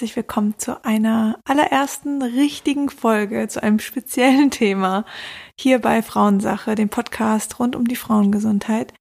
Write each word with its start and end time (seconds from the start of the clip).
Herzlich 0.00 0.16
willkommen 0.16 0.54
zu 0.56 0.82
einer 0.82 1.38
allerersten 1.44 2.22
richtigen 2.22 2.88
Folge 2.88 3.48
zu 3.48 3.62
einem 3.62 3.80
speziellen 3.80 4.50
Thema 4.50 5.04
hier 5.60 5.78
bei 5.78 6.00
Frauensache, 6.00 6.74
dem 6.74 6.88
Podcast 6.88 7.58
rund 7.58 7.76
um 7.76 7.86
die 7.86 7.96
Frauengesundheit. 7.96 8.94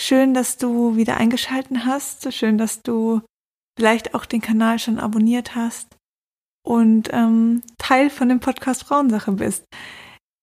Schön, 0.00 0.32
dass 0.32 0.56
du 0.56 0.96
wieder 0.96 1.18
eingeschalten 1.18 1.84
hast. 1.84 2.32
Schön, 2.32 2.56
dass 2.56 2.80
du 2.80 3.20
vielleicht 3.78 4.14
auch 4.14 4.24
den 4.24 4.40
Kanal 4.40 4.78
schon 4.78 4.98
abonniert 4.98 5.54
hast 5.54 5.94
und 6.64 7.10
ähm, 7.12 7.60
Teil 7.76 8.08
von 8.08 8.30
dem 8.30 8.40
Podcast 8.40 8.84
Frauensache 8.84 9.32
bist. 9.32 9.66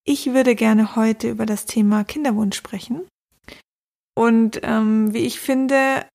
Ich 0.05 0.27
würde 0.27 0.53
gerne 0.53 0.95
heute 0.95 1.31
über 1.31 1.47
das 1.47 1.65
Thema 1.65 2.03
Kinderwunsch 2.03 2.55
sprechen. 2.55 3.01
Und 4.15 4.59
ähm, 4.61 5.11
wie 5.11 5.25
ich 5.25 5.39
finde, 5.39 6.05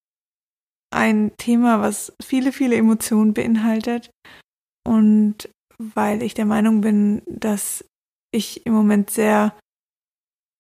ein 0.91 1.33
Thema, 1.37 1.81
was 1.81 2.13
viele, 2.23 2.53
viele 2.53 2.77
Emotionen 2.77 3.35
beinhaltet. 3.35 4.11
Und 4.87 5.49
weil 5.79 6.23
ich 6.23 6.35
der 6.35 6.47
Meinung 6.47 6.81
bin, 6.81 7.23
dass 7.27 7.85
ich 8.33 8.67
im 8.67 8.73
Moment 8.73 9.11
sehr 9.11 9.55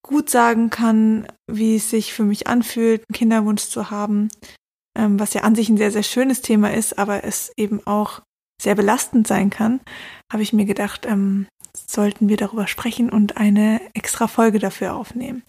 gut 0.06 0.30
sagen 0.30 0.70
kann, 0.70 1.26
wie 1.50 1.76
es 1.76 1.90
sich 1.90 2.12
für 2.12 2.24
mich 2.24 2.46
anfühlt, 2.46 3.02
einen 3.08 3.14
Kinderwunsch 3.14 3.64
zu 3.64 3.90
haben, 3.90 4.28
ähm, 4.96 5.18
was 5.18 5.34
ja 5.34 5.42
an 5.42 5.54
sich 5.54 5.68
ein 5.68 5.76
sehr, 5.76 5.90
sehr 5.90 6.02
schönes 6.02 6.40
Thema 6.40 6.72
ist, 6.72 6.98
aber 6.98 7.24
es 7.24 7.52
eben 7.56 7.86
auch 7.86 8.22
sehr 8.60 8.74
belastend 8.74 9.26
sein 9.26 9.50
kann, 9.50 9.80
habe 10.32 10.42
ich 10.42 10.52
mir 10.52 10.64
gedacht, 10.64 11.06
ähm, 11.06 11.46
sollten 11.74 12.28
wir 12.28 12.36
darüber 12.36 12.66
sprechen 12.66 13.10
und 13.10 13.36
eine 13.36 13.80
extra 13.94 14.26
Folge 14.26 14.58
dafür 14.58 14.94
aufnehmen. 14.94 15.42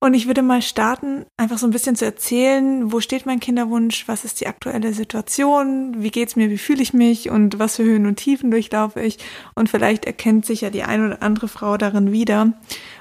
Und 0.00 0.14
ich 0.14 0.28
würde 0.28 0.42
mal 0.42 0.62
starten, 0.62 1.26
einfach 1.36 1.58
so 1.58 1.66
ein 1.66 1.72
bisschen 1.72 1.96
zu 1.96 2.04
erzählen, 2.04 2.92
wo 2.92 3.00
steht 3.00 3.26
mein 3.26 3.40
Kinderwunsch, 3.40 4.06
was 4.06 4.24
ist 4.24 4.40
die 4.40 4.46
aktuelle 4.46 4.92
Situation, 4.92 6.02
wie 6.02 6.12
geht's 6.12 6.36
mir, 6.36 6.50
wie 6.50 6.58
fühle 6.58 6.82
ich 6.82 6.94
mich 6.94 7.30
und 7.30 7.58
was 7.58 7.76
für 7.76 7.82
Höhen 7.82 8.06
und 8.06 8.16
Tiefen 8.16 8.52
durchlaufe 8.52 9.00
ich. 9.00 9.18
Und 9.56 9.68
vielleicht 9.68 10.04
erkennt 10.04 10.46
sich 10.46 10.60
ja 10.60 10.70
die 10.70 10.84
eine 10.84 11.06
oder 11.06 11.22
andere 11.22 11.48
Frau 11.48 11.76
darin 11.76 12.12
wieder. 12.12 12.52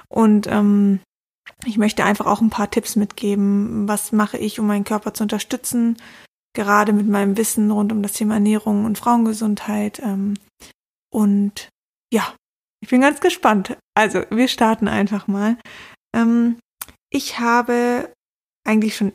Und 0.10 0.48
ähm, 0.48 1.00
ich 1.66 1.78
möchte 1.78 2.04
einfach 2.04 2.26
auch 2.26 2.42
ein 2.42 2.50
paar 2.50 2.72
Tipps 2.72 2.96
mitgeben. 2.96 3.88
Was 3.88 4.12
mache 4.12 4.40
ich, 4.40 4.60
um 4.60 4.66
meinen 4.66 4.84
Körper 4.84 5.14
zu 5.14 5.24
unterstützen? 5.24 5.98
Gerade 6.54 6.94
mit 6.94 7.08
meinem 7.08 7.38
Wissen 7.38 7.70
rund 7.70 7.92
um 7.92 8.02
das 8.02 8.14
Thema 8.14 8.36
Ernährung 8.36 8.86
und 8.86 8.98
Frauengesundheit. 8.98 10.00
Ähm, 10.00 10.34
und 11.12 11.70
ja, 12.12 12.34
ich 12.82 12.90
bin 12.90 13.02
ganz 13.02 13.20
gespannt. 13.20 13.78
Also, 13.96 14.24
wir 14.32 14.48
starten 14.48 14.88
einfach 14.88 15.28
mal. 15.28 15.58
Ähm, 16.16 16.58
ich 17.10 17.40
habe 17.40 18.12
eigentlich 18.66 18.96
schon 18.96 19.14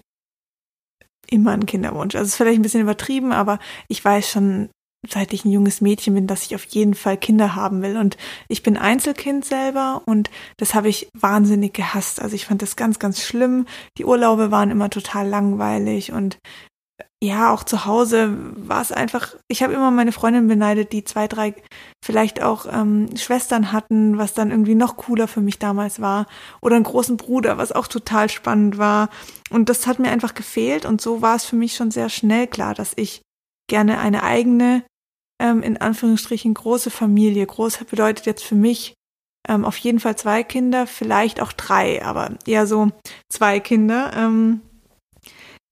immer 1.31 1.53
einen 1.53 1.67
Kinderwunsch. 1.67 2.15
Also 2.15 2.27
ist 2.27 2.37
vielleicht 2.37 2.59
ein 2.59 2.63
bisschen 2.63 2.83
übertrieben, 2.83 3.33
aber 3.33 3.59
ich 3.89 4.05
weiß 4.05 4.31
schon, 4.31 4.69
seit 5.09 5.33
ich 5.33 5.45
ein 5.45 5.51
junges 5.51 5.81
Mädchen 5.81 6.15
bin, 6.15 6.27
dass 6.27 6.45
ich 6.45 6.55
auf 6.55 6.65
jeden 6.67 6.95
Fall 6.95 7.17
Kinder 7.17 7.55
haben 7.55 7.83
will. 7.83 7.97
Und 7.97 8.17
ich 8.49 8.63
bin 8.63 8.77
Einzelkind 8.77 9.45
selber 9.45 10.03
und 10.07 10.31
das 10.59 10.75
habe 10.75 10.89
ich 10.89 11.09
wahnsinnig 11.19 11.75
gehasst. 11.75 12.21
Also 12.21 12.37
ich 12.37 12.47
fand 12.47 12.63
das 12.63 12.77
ganz, 12.77 12.99
ganz 12.99 13.23
schlimm. 13.23 13.67
Die 13.99 14.05
Urlaube 14.05 14.51
waren 14.51 14.71
immer 14.71 14.91
total 14.91 15.29
langweilig 15.29 16.13
und 16.13 16.39
ja, 17.23 17.53
auch 17.53 17.63
zu 17.63 17.85
Hause 17.85 18.37
war 18.57 18.83
es 18.83 18.91
einfach, 18.91 19.37
ich 19.49 19.63
habe 19.63 19.73
immer 19.73 19.91
meine 19.91 20.13
Freundin 20.13 20.49
beneidet, 20.49 20.93
die 20.93 21.05
zwei, 21.05 21.29
drei 21.29 21.55
vielleicht 22.05 22.43
auch 22.43 22.67
ähm, 22.71 23.17
Schwestern 23.17 23.71
hatten, 23.71 24.19
was 24.19 24.35
dann 24.35 24.51
irgendwie 24.51 24.75
noch 24.75 24.97
cooler 24.97 25.29
für 25.29 25.41
mich 25.41 25.59
damals 25.59 26.01
war. 26.01 26.27
Oder 26.61 26.77
einen 26.77 26.85
großen 26.85 27.17
Bruder, 27.17 27.59
was 27.59 27.71
auch 27.71 27.87
total 27.87 28.29
spannend 28.29 28.77
war. 28.77 29.09
Und 29.51 29.69
das 29.69 29.87
hat 29.87 29.99
mir 30.01 30.11
einfach 30.11 30.35
gefehlt. 30.35 30.85
Und 30.85 31.01
so 31.01 31.23
war 31.23 31.37
es 31.37 31.45
für 31.45 31.57
mich 31.57 31.77
schon 31.77 31.91
sehr 31.91 32.09
schnell 32.09 32.49
klar, 32.49 32.75
dass 32.75 32.93
ich 32.97 33.23
gerne 33.69 34.01
eine 34.01 34.25
eigene, 34.25 34.83
ähm, 35.41 35.63
in 35.63 35.77
Anführungsstrichen, 35.77 36.55
große 36.55 36.91
Familie, 36.91 37.47
groß 37.47 37.79
bedeutet 37.85 38.27
jetzt 38.27 38.43
für 38.43 38.57
mich 38.57 38.95
ähm, 39.49 39.65
auf 39.65 39.77
jeden 39.79 40.01
Fall 40.01 40.17
zwei 40.17 40.43
Kinder, 40.43 40.87
vielleicht 40.87 41.41
auch 41.41 41.53
drei, 41.53 42.05
aber 42.05 42.37
eher 42.47 42.67
so 42.67 42.91
zwei 43.29 43.61
Kinder. 43.61 44.13
Ähm, 44.17 44.61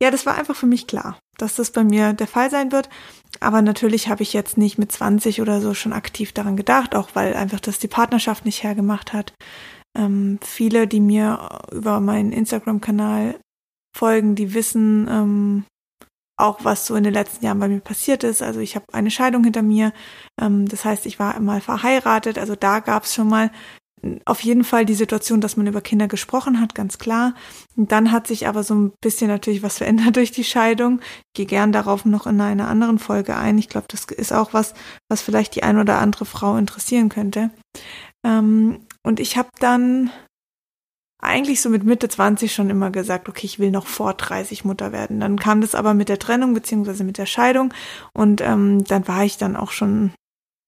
ja, 0.03 0.11
das 0.11 0.27
war 0.27 0.37
einfach 0.37 0.57
für 0.57 0.67
mich 0.67 0.87
klar 0.87 1.19
dass 1.41 1.57
das 1.57 1.71
bei 1.71 1.85
mir 1.85 2.13
der 2.13 2.27
Fall 2.27 2.51
sein 2.51 2.73
wird. 2.73 2.89
Aber 3.41 3.63
natürlich 3.63 4.09
habe 4.09 4.23
ich 4.23 4.33
jetzt 4.33 4.59
nicht 4.59 4.79
mit 4.79 4.93
20 4.93 5.41
oder 5.41 5.61
so 5.61 5.75
schon 5.75 5.93
aktiv 5.93 6.33
daran 6.33 6.57
gedacht, 6.57 6.95
auch 6.95 7.11
weil 7.15 7.35
einfach 7.35 7.61
das 7.61 7.79
die 7.79 7.89
Partnerschaft 7.89 8.45
nicht 8.45 8.63
hergemacht 8.63 9.13
hat. 9.13 9.33
Ähm, 9.97 10.39
viele, 10.43 10.87
die 10.87 11.01
mir 11.01 11.61
über 11.73 12.01
meinen 12.01 12.33
Instagram-Kanal 12.33 13.41
folgen, 13.97 14.35
die 14.35 14.55
wissen 14.55 15.09
ähm, 15.09 15.65
auch, 16.37 16.65
was 16.65 16.87
so 16.87 16.95
in 16.95 17.05
den 17.05 17.13
letzten 17.13 17.45
Jahren 17.45 17.59
bei 17.59 17.69
mir 17.69 17.81
passiert 17.81 18.25
ist. 18.25 18.43
Also 18.43 18.61
ich 18.61 18.77
habe 18.77 18.87
eine 18.93 19.11
Scheidung 19.11 19.45
hinter 19.45 19.63
mir. 19.63 19.93
Ähm, 20.41 20.69
das 20.69 20.85
heißt, 20.85 21.07
ich 21.07 21.19
war 21.19 21.35
einmal 21.35 21.61
verheiratet. 21.61 22.39
Also 22.39 22.57
da 22.57 22.81
gab 22.81 23.05
es 23.05 23.15
schon 23.15 23.29
mal 23.29 23.51
auf 24.25 24.41
jeden 24.43 24.65
Fall 24.65 24.87
die 24.87 24.95
Situation, 24.95 25.41
dass 25.41 25.57
man 25.57 25.67
über 25.67 25.81
Kinder 25.81 26.09
gesprochen 26.09 26.61
hat, 26.61 26.75
ganz 26.75 26.99
klar. 26.99 27.35
Und 27.77 27.93
dann 27.93 28.13
hat 28.13 28.27
sich 28.27 28.47
aber 28.47 28.63
so 28.63 28.75
ein 28.75 28.93
bisschen 29.01 29.29
natürlich 29.29 29.63
was 29.63 29.79
verändert 29.79 30.17
durch 30.17 30.31
die 30.31 30.45
Scheidung. 30.45 31.01
Ich 31.29 31.35
gehe 31.35 31.47
gern 31.47 31.73
darauf 31.73 32.05
noch 32.05 32.27
in 32.27 32.41
einer 32.41 32.69
anderen 32.69 32.99
Folge 32.99 33.37
ein. 33.37 33.59
Ich 33.59 33.69
glaube, 33.69 33.87
das 33.89 34.05
ist 34.05 34.33
auch 34.33 34.53
was, 34.53 34.75
was 35.09 35.23
vielleicht 35.23 35.55
die 35.57 35.63
ein 35.63 35.79
oder 35.79 35.99
andere 35.99 36.25
Frau 36.25 36.57
interessieren 36.57 37.09
könnte. 37.09 37.51
Ähm, 38.25 38.87
und 39.03 39.21
ich 39.21 39.37
habe 39.37 39.49
dann 39.59 40.11
eigentlich 41.23 41.61
so 41.61 41.69
mit 41.69 41.85
Mitte 41.85 42.09
20 42.09 42.53
schon 42.53 42.71
immer 42.71 42.91
gesagt, 42.91 43.29
okay, 43.29 43.47
ich 43.47 43.59
will 43.59 43.71
noch 43.71 43.87
vor 43.87 44.15
30 44.15 44.65
Mutter 44.65 44.93
werden. 44.93 45.21
Dann 45.21 45.39
kam 45.39 45.61
das 45.61 45.75
aber 45.75 45.95
mit 45.95 46.09
der 46.09 46.19
Trennung 46.19 46.55
beziehungsweise 46.55 47.05
mit 47.05 47.19
der 47.19 47.27
Scheidung 47.27 47.75
und 48.15 48.41
ähm, 48.41 48.85
dann 48.85 49.07
war 49.07 49.25
ich 49.25 49.37
dann 49.37 49.57
auch 49.57 49.71
schon 49.71 50.13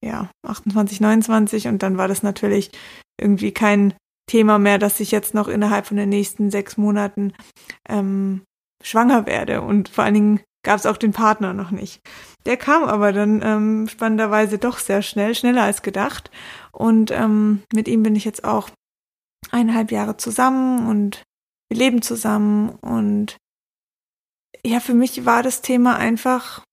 ja 0.03 0.29
28, 0.45 1.01
29 1.01 1.67
und 1.67 1.81
dann 1.81 1.97
war 1.97 2.07
das 2.07 2.23
natürlich 2.23 2.71
irgendwie 3.19 3.51
kein 3.51 3.93
Thema 4.27 4.57
mehr, 4.59 4.77
dass 4.77 4.99
ich 4.99 5.11
jetzt 5.11 5.33
noch 5.33 5.47
innerhalb 5.47 5.85
von 5.85 5.97
den 5.97 6.09
nächsten 6.09 6.49
sechs 6.49 6.77
Monaten 6.77 7.33
ähm, 7.87 8.43
schwanger 8.81 9.25
werde. 9.25 9.61
Und 9.61 9.89
vor 9.89 10.03
allen 10.03 10.13
Dingen 10.13 10.39
gab 10.63 10.79
es 10.79 10.85
auch 10.85 10.97
den 10.97 11.11
Partner 11.11 11.53
noch 11.53 11.71
nicht. 11.71 12.01
Der 12.45 12.57
kam 12.57 12.83
aber 12.83 13.11
dann 13.11 13.41
ähm, 13.43 13.87
spannenderweise 13.87 14.57
doch 14.57 14.77
sehr 14.77 15.01
schnell, 15.01 15.35
schneller 15.35 15.63
als 15.63 15.81
gedacht. 15.81 16.31
Und 16.71 17.11
ähm, 17.11 17.63
mit 17.73 17.87
ihm 17.87 18.03
bin 18.03 18.15
ich 18.15 18.25
jetzt 18.25 18.43
auch 18.43 18.69
eineinhalb 19.51 19.91
Jahre 19.91 20.17
zusammen 20.17 20.89
und 20.89 21.23
wir 21.69 21.77
leben 21.77 22.01
zusammen. 22.01 22.69
Und 22.69 23.37
ja, 24.65 24.79
für 24.79 24.93
mich 24.93 25.25
war 25.25 25.43
das 25.43 25.61
Thema 25.61 25.97
einfach 25.97 26.63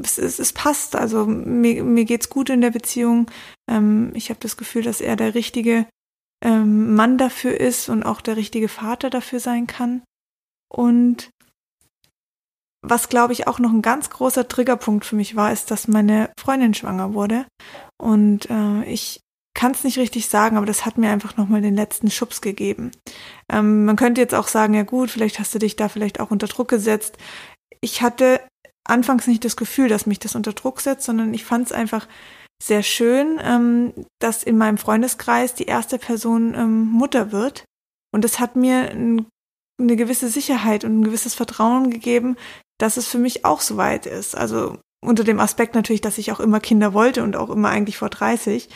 es, 0.00 0.18
es, 0.18 0.38
es 0.38 0.52
passt. 0.52 0.96
Also 0.96 1.26
mir, 1.26 1.84
mir 1.84 2.04
geht's 2.04 2.30
gut 2.30 2.50
in 2.50 2.60
der 2.60 2.70
Beziehung. 2.70 3.30
Ähm, 3.70 4.12
ich 4.14 4.30
habe 4.30 4.40
das 4.40 4.56
Gefühl, 4.56 4.82
dass 4.82 5.00
er 5.00 5.16
der 5.16 5.34
richtige 5.34 5.86
ähm, 6.42 6.94
Mann 6.94 7.18
dafür 7.18 7.58
ist 7.58 7.88
und 7.88 8.02
auch 8.02 8.20
der 8.20 8.36
richtige 8.36 8.68
Vater 8.68 9.10
dafür 9.10 9.40
sein 9.40 9.66
kann. 9.66 10.02
Und 10.70 11.30
was, 12.84 13.08
glaube 13.08 13.32
ich, 13.32 13.46
auch 13.46 13.58
noch 13.58 13.70
ein 13.70 13.82
ganz 13.82 14.10
großer 14.10 14.48
Triggerpunkt 14.48 15.04
für 15.04 15.14
mich 15.14 15.36
war, 15.36 15.52
ist, 15.52 15.70
dass 15.70 15.86
meine 15.86 16.32
Freundin 16.38 16.74
schwanger 16.74 17.14
wurde. 17.14 17.46
Und 17.96 18.50
äh, 18.50 18.84
ich 18.84 19.20
kann 19.54 19.72
es 19.72 19.84
nicht 19.84 19.98
richtig 19.98 20.28
sagen, 20.28 20.56
aber 20.56 20.66
das 20.66 20.84
hat 20.84 20.98
mir 20.98 21.10
einfach 21.10 21.36
nochmal 21.36 21.60
den 21.60 21.76
letzten 21.76 22.10
Schubs 22.10 22.40
gegeben. 22.40 22.90
Ähm, 23.48 23.84
man 23.84 23.96
könnte 23.96 24.20
jetzt 24.20 24.34
auch 24.34 24.48
sagen, 24.48 24.74
ja 24.74 24.82
gut, 24.82 25.10
vielleicht 25.10 25.38
hast 25.38 25.54
du 25.54 25.58
dich 25.58 25.76
da 25.76 25.88
vielleicht 25.88 26.18
auch 26.18 26.30
unter 26.30 26.48
Druck 26.48 26.68
gesetzt. 26.68 27.18
Ich 27.80 28.02
hatte 28.02 28.40
anfangs 28.84 29.26
nicht 29.26 29.44
das 29.44 29.56
Gefühl, 29.56 29.88
dass 29.88 30.06
mich 30.06 30.18
das 30.18 30.34
unter 30.34 30.52
Druck 30.52 30.80
setzt, 30.80 31.04
sondern 31.04 31.32
ich 31.34 31.44
fand 31.44 31.66
es 31.66 31.72
einfach 31.72 32.06
sehr 32.62 32.82
schön, 32.82 33.40
ähm, 33.42 33.92
dass 34.20 34.42
in 34.42 34.56
meinem 34.56 34.78
Freundeskreis 34.78 35.54
die 35.54 35.66
erste 35.66 35.98
Person 35.98 36.54
ähm, 36.54 36.84
Mutter 36.84 37.32
wird. 37.32 37.64
Und 38.14 38.24
das 38.24 38.38
hat 38.38 38.56
mir 38.56 38.90
ein, 38.90 39.26
eine 39.80 39.96
gewisse 39.96 40.28
Sicherheit 40.28 40.84
und 40.84 41.00
ein 41.00 41.04
gewisses 41.04 41.34
Vertrauen 41.34 41.90
gegeben, 41.90 42.36
dass 42.78 42.96
es 42.96 43.08
für 43.08 43.18
mich 43.18 43.44
auch 43.44 43.60
so 43.60 43.76
weit 43.76 44.06
ist. 44.06 44.36
Also 44.36 44.78
unter 45.04 45.24
dem 45.24 45.40
Aspekt 45.40 45.74
natürlich, 45.74 46.00
dass 46.00 46.18
ich 46.18 46.30
auch 46.30 46.40
immer 46.40 46.60
Kinder 46.60 46.94
wollte 46.94 47.24
und 47.24 47.36
auch 47.36 47.50
immer 47.50 47.70
eigentlich 47.70 47.98
vor 47.98 48.10
30. 48.10 48.68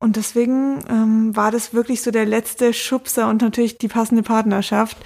Und 0.00 0.16
deswegen 0.16 0.84
ähm, 0.88 1.34
war 1.34 1.50
das 1.50 1.74
wirklich 1.74 2.02
so 2.02 2.10
der 2.10 2.26
letzte 2.26 2.72
Schubser 2.72 3.28
und 3.28 3.42
natürlich 3.42 3.78
die 3.78 3.88
passende 3.88 4.22
Partnerschaft, 4.22 4.98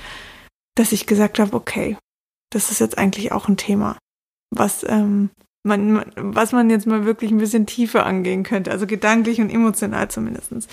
dass 0.74 0.92
ich 0.92 1.06
gesagt 1.06 1.38
habe, 1.38 1.56
okay, 1.56 1.96
das 2.50 2.70
ist 2.70 2.80
jetzt 2.80 2.98
eigentlich 2.98 3.32
auch 3.32 3.48
ein 3.48 3.56
Thema, 3.56 3.98
was 4.50 4.84
ähm, 4.88 5.30
man, 5.64 6.04
was 6.16 6.52
man 6.52 6.70
jetzt 6.70 6.86
mal 6.86 7.04
wirklich 7.04 7.30
ein 7.30 7.38
bisschen 7.38 7.66
tiefer 7.66 8.06
angehen 8.06 8.42
könnte, 8.42 8.70
also 8.70 8.86
gedanklich 8.86 9.40
und 9.40 9.50
emotional 9.50 10.08
zumindestens. 10.08 10.66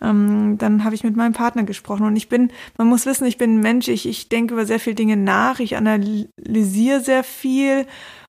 Ähm, 0.00 0.58
dann 0.58 0.84
habe 0.84 0.94
ich 0.94 1.04
mit 1.04 1.16
meinem 1.16 1.32
Partner 1.32 1.64
gesprochen 1.64 2.06
und 2.06 2.16
ich 2.16 2.28
bin, 2.28 2.50
man 2.76 2.88
muss 2.88 3.06
wissen, 3.06 3.26
ich 3.26 3.38
bin 3.38 3.56
ein 3.56 3.60
Mensch, 3.60 3.88
ich, 3.88 4.06
ich 4.06 4.28
denke 4.28 4.54
über 4.54 4.66
sehr 4.66 4.80
viele 4.80 4.96
Dinge 4.96 5.16
nach, 5.16 5.60
ich 5.60 5.76
analysiere 5.76 7.00
sehr 7.00 7.24
viel 7.24 7.86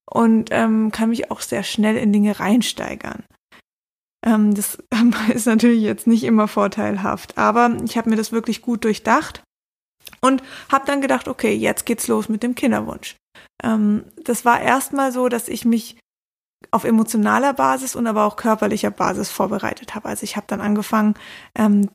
und 0.09 0.49
ähm, 0.51 0.91
kann 0.91 1.09
mich 1.09 1.31
auch 1.31 1.41
sehr 1.41 1.63
schnell 1.63 1.95
in 1.95 2.11
Dinge 2.11 2.39
reinsteigern. 2.39 3.23
Ähm, 4.25 4.53
das 4.53 4.77
ist 5.33 5.45
natürlich 5.45 5.83
jetzt 5.83 6.07
nicht 6.07 6.23
immer 6.23 6.47
vorteilhaft, 6.47 7.37
aber 7.37 7.77
ich 7.85 7.97
habe 7.97 8.09
mir 8.09 8.15
das 8.17 8.31
wirklich 8.31 8.61
gut 8.61 8.83
durchdacht 8.83 9.43
und 10.21 10.43
habe 10.71 10.85
dann 10.85 11.01
gedacht, 11.01 11.27
okay, 11.27 11.53
jetzt 11.53 11.85
geht's 11.85 12.07
los 12.07 12.29
mit 12.29 12.43
dem 12.43 12.55
Kinderwunsch. 12.55 13.15
ähm, 13.63 14.05
das 14.23 14.45
war 14.45 14.61
erstmal 14.61 15.11
so, 15.11 15.29
dass 15.29 15.47
ich 15.47 15.65
mich 15.65 15.97
auf 16.71 16.83
emotionaler 16.83 17.53
Basis 17.53 17.95
und 17.95 18.07
aber 18.07 18.25
auch 18.25 18.35
körperlicher 18.35 18.91
Basis 18.91 19.29
vorbereitet 19.29 19.95
habe. 19.95 20.09
Also 20.09 20.23
ich 20.23 20.35
habe 20.35 20.47
dann 20.47 20.61
angefangen, 20.61 21.15
ähm, 21.55 21.89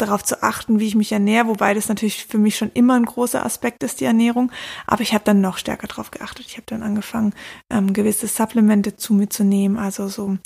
darauf 0.00 0.24
zu 0.24 0.42
achten, 0.42 0.80
wie 0.80 0.86
ich 0.86 0.94
mich 0.94 1.12
ernähre, 1.12 1.48
wobei 1.48 1.74
das 1.74 1.88
natürlich 1.88 2.26
für 2.26 2.38
mich 2.38 2.56
schon 2.56 2.70
immer 2.74 2.94
ein 2.94 3.04
großer 3.04 3.44
Aspekt 3.44 3.82
ist, 3.82 4.00
die 4.00 4.04
Ernährung. 4.04 4.50
Aber 4.86 5.02
ich 5.02 5.14
habe 5.14 5.24
dann 5.24 5.40
noch 5.40 5.58
stärker 5.58 5.86
darauf 5.86 6.10
geachtet. 6.10 6.46
Ich 6.46 6.56
habe 6.56 6.66
dann 6.66 6.82
angefangen, 6.82 7.34
ähm, 7.70 7.92
gewisse 7.92 8.26
Supplemente 8.26 8.96
zu 8.96 9.14
mir 9.14 9.28
zu 9.28 9.44
nehmen, 9.44 9.78
also 9.78 10.08
so 10.08 10.38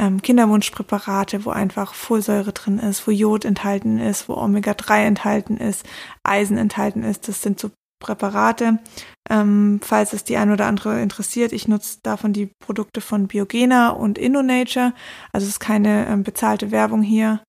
ähm, 0.00 0.22
Kinderwunschpräparate, 0.22 1.44
wo 1.44 1.50
einfach 1.50 1.94
Folsäure 1.94 2.52
drin 2.52 2.78
ist, 2.78 3.06
wo 3.06 3.10
Jod 3.10 3.44
enthalten 3.44 3.98
ist, 3.98 4.28
wo 4.28 4.34
Omega-3 4.34 5.04
enthalten 5.04 5.56
ist, 5.56 5.84
Eisen 6.22 6.58
enthalten 6.58 7.02
ist. 7.02 7.28
Das 7.28 7.42
sind 7.42 7.60
so 7.60 7.70
Präparate. 8.02 8.80
Ähm, 9.30 9.80
falls 9.82 10.12
es 10.12 10.24
die 10.24 10.36
ein 10.36 10.50
oder 10.50 10.66
andere 10.66 11.00
interessiert, 11.00 11.52
ich 11.52 11.68
nutze 11.68 12.00
davon 12.02 12.32
die 12.32 12.50
Produkte 12.58 13.00
von 13.00 13.28
Biogena 13.28 13.90
und 13.90 14.18
InnoNature. 14.18 14.92
Also 15.32 15.44
es 15.44 15.52
ist 15.52 15.60
keine 15.60 16.08
ähm, 16.08 16.24
bezahlte 16.24 16.72
Werbung 16.72 17.02
hier 17.02 17.40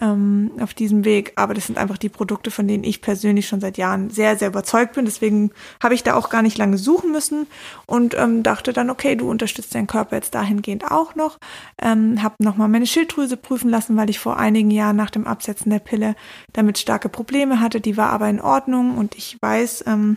ähm, 0.00 0.50
auf 0.60 0.74
diesem 0.74 1.04
Weg, 1.04 1.32
aber 1.36 1.54
das 1.54 1.66
sind 1.66 1.78
einfach 1.78 1.98
die 1.98 2.08
Produkte, 2.08 2.50
von 2.50 2.66
denen 2.66 2.82
ich 2.82 3.00
persönlich 3.00 3.46
schon 3.46 3.60
seit 3.60 3.78
Jahren 3.78 4.10
sehr, 4.10 4.36
sehr 4.36 4.48
überzeugt 4.48 4.94
bin. 4.94 5.04
Deswegen 5.04 5.52
habe 5.82 5.94
ich 5.94 6.02
da 6.02 6.14
auch 6.14 6.30
gar 6.30 6.42
nicht 6.42 6.58
lange 6.58 6.78
suchen 6.78 7.12
müssen 7.12 7.46
und 7.86 8.14
ähm, 8.14 8.42
dachte 8.42 8.72
dann, 8.72 8.90
okay, 8.90 9.14
du 9.14 9.30
unterstützt 9.30 9.74
deinen 9.74 9.86
Körper 9.86 10.16
jetzt 10.16 10.34
dahingehend 10.34 10.90
auch 10.90 11.14
noch. 11.14 11.38
Ähm, 11.80 12.22
habe 12.22 12.34
nochmal 12.38 12.68
meine 12.68 12.86
Schilddrüse 12.86 13.36
prüfen 13.36 13.70
lassen, 13.70 13.96
weil 13.96 14.10
ich 14.10 14.18
vor 14.18 14.36
einigen 14.36 14.70
Jahren 14.70 14.96
nach 14.96 15.10
dem 15.10 15.26
Absetzen 15.26 15.70
der 15.70 15.78
Pille 15.78 16.16
damit 16.52 16.78
starke 16.78 17.08
Probleme 17.08 17.60
hatte. 17.60 17.80
Die 17.80 17.96
war 17.96 18.10
aber 18.10 18.28
in 18.28 18.40
Ordnung 18.40 18.98
und 18.98 19.14
ich 19.14 19.38
weiß, 19.40 19.84
ähm, 19.86 20.16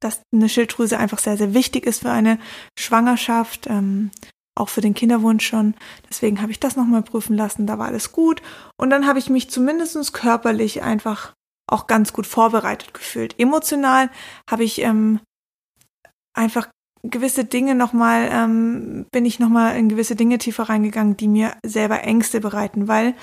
dass 0.00 0.22
eine 0.32 0.48
Schilddrüse 0.48 0.98
einfach 0.98 1.18
sehr, 1.18 1.36
sehr 1.36 1.54
wichtig 1.54 1.86
ist 1.86 2.02
für 2.02 2.10
eine 2.10 2.38
Schwangerschaft. 2.78 3.68
Ähm, 3.68 4.10
auch 4.54 4.68
für 4.68 4.80
den 4.80 4.94
Kinderwunsch 4.94 5.46
schon. 5.46 5.74
Deswegen 6.08 6.40
habe 6.42 6.52
ich 6.52 6.60
das 6.60 6.76
nochmal 6.76 7.02
prüfen 7.02 7.36
lassen, 7.36 7.66
da 7.66 7.78
war 7.78 7.86
alles 7.86 8.12
gut. 8.12 8.42
Und 8.76 8.90
dann 8.90 9.06
habe 9.06 9.18
ich 9.18 9.30
mich 9.30 9.50
zumindest 9.50 10.12
körperlich 10.12 10.82
einfach 10.82 11.34
auch 11.66 11.86
ganz 11.86 12.12
gut 12.12 12.26
vorbereitet 12.26 12.92
gefühlt. 12.92 13.38
Emotional 13.38 14.10
habe 14.50 14.64
ich 14.64 14.82
ähm, 14.82 15.20
einfach 16.34 16.68
gewisse 17.02 17.44
Dinge 17.44 17.74
nochmal, 17.74 18.28
ähm, 18.30 19.06
bin 19.10 19.24
ich 19.24 19.38
nochmal 19.38 19.76
in 19.76 19.88
gewisse 19.88 20.16
Dinge 20.16 20.38
tiefer 20.38 20.64
reingegangen, 20.64 21.16
die 21.16 21.28
mir 21.28 21.54
selber 21.64 22.02
Ängste 22.02 22.40
bereiten, 22.40 22.88
weil 22.88 23.14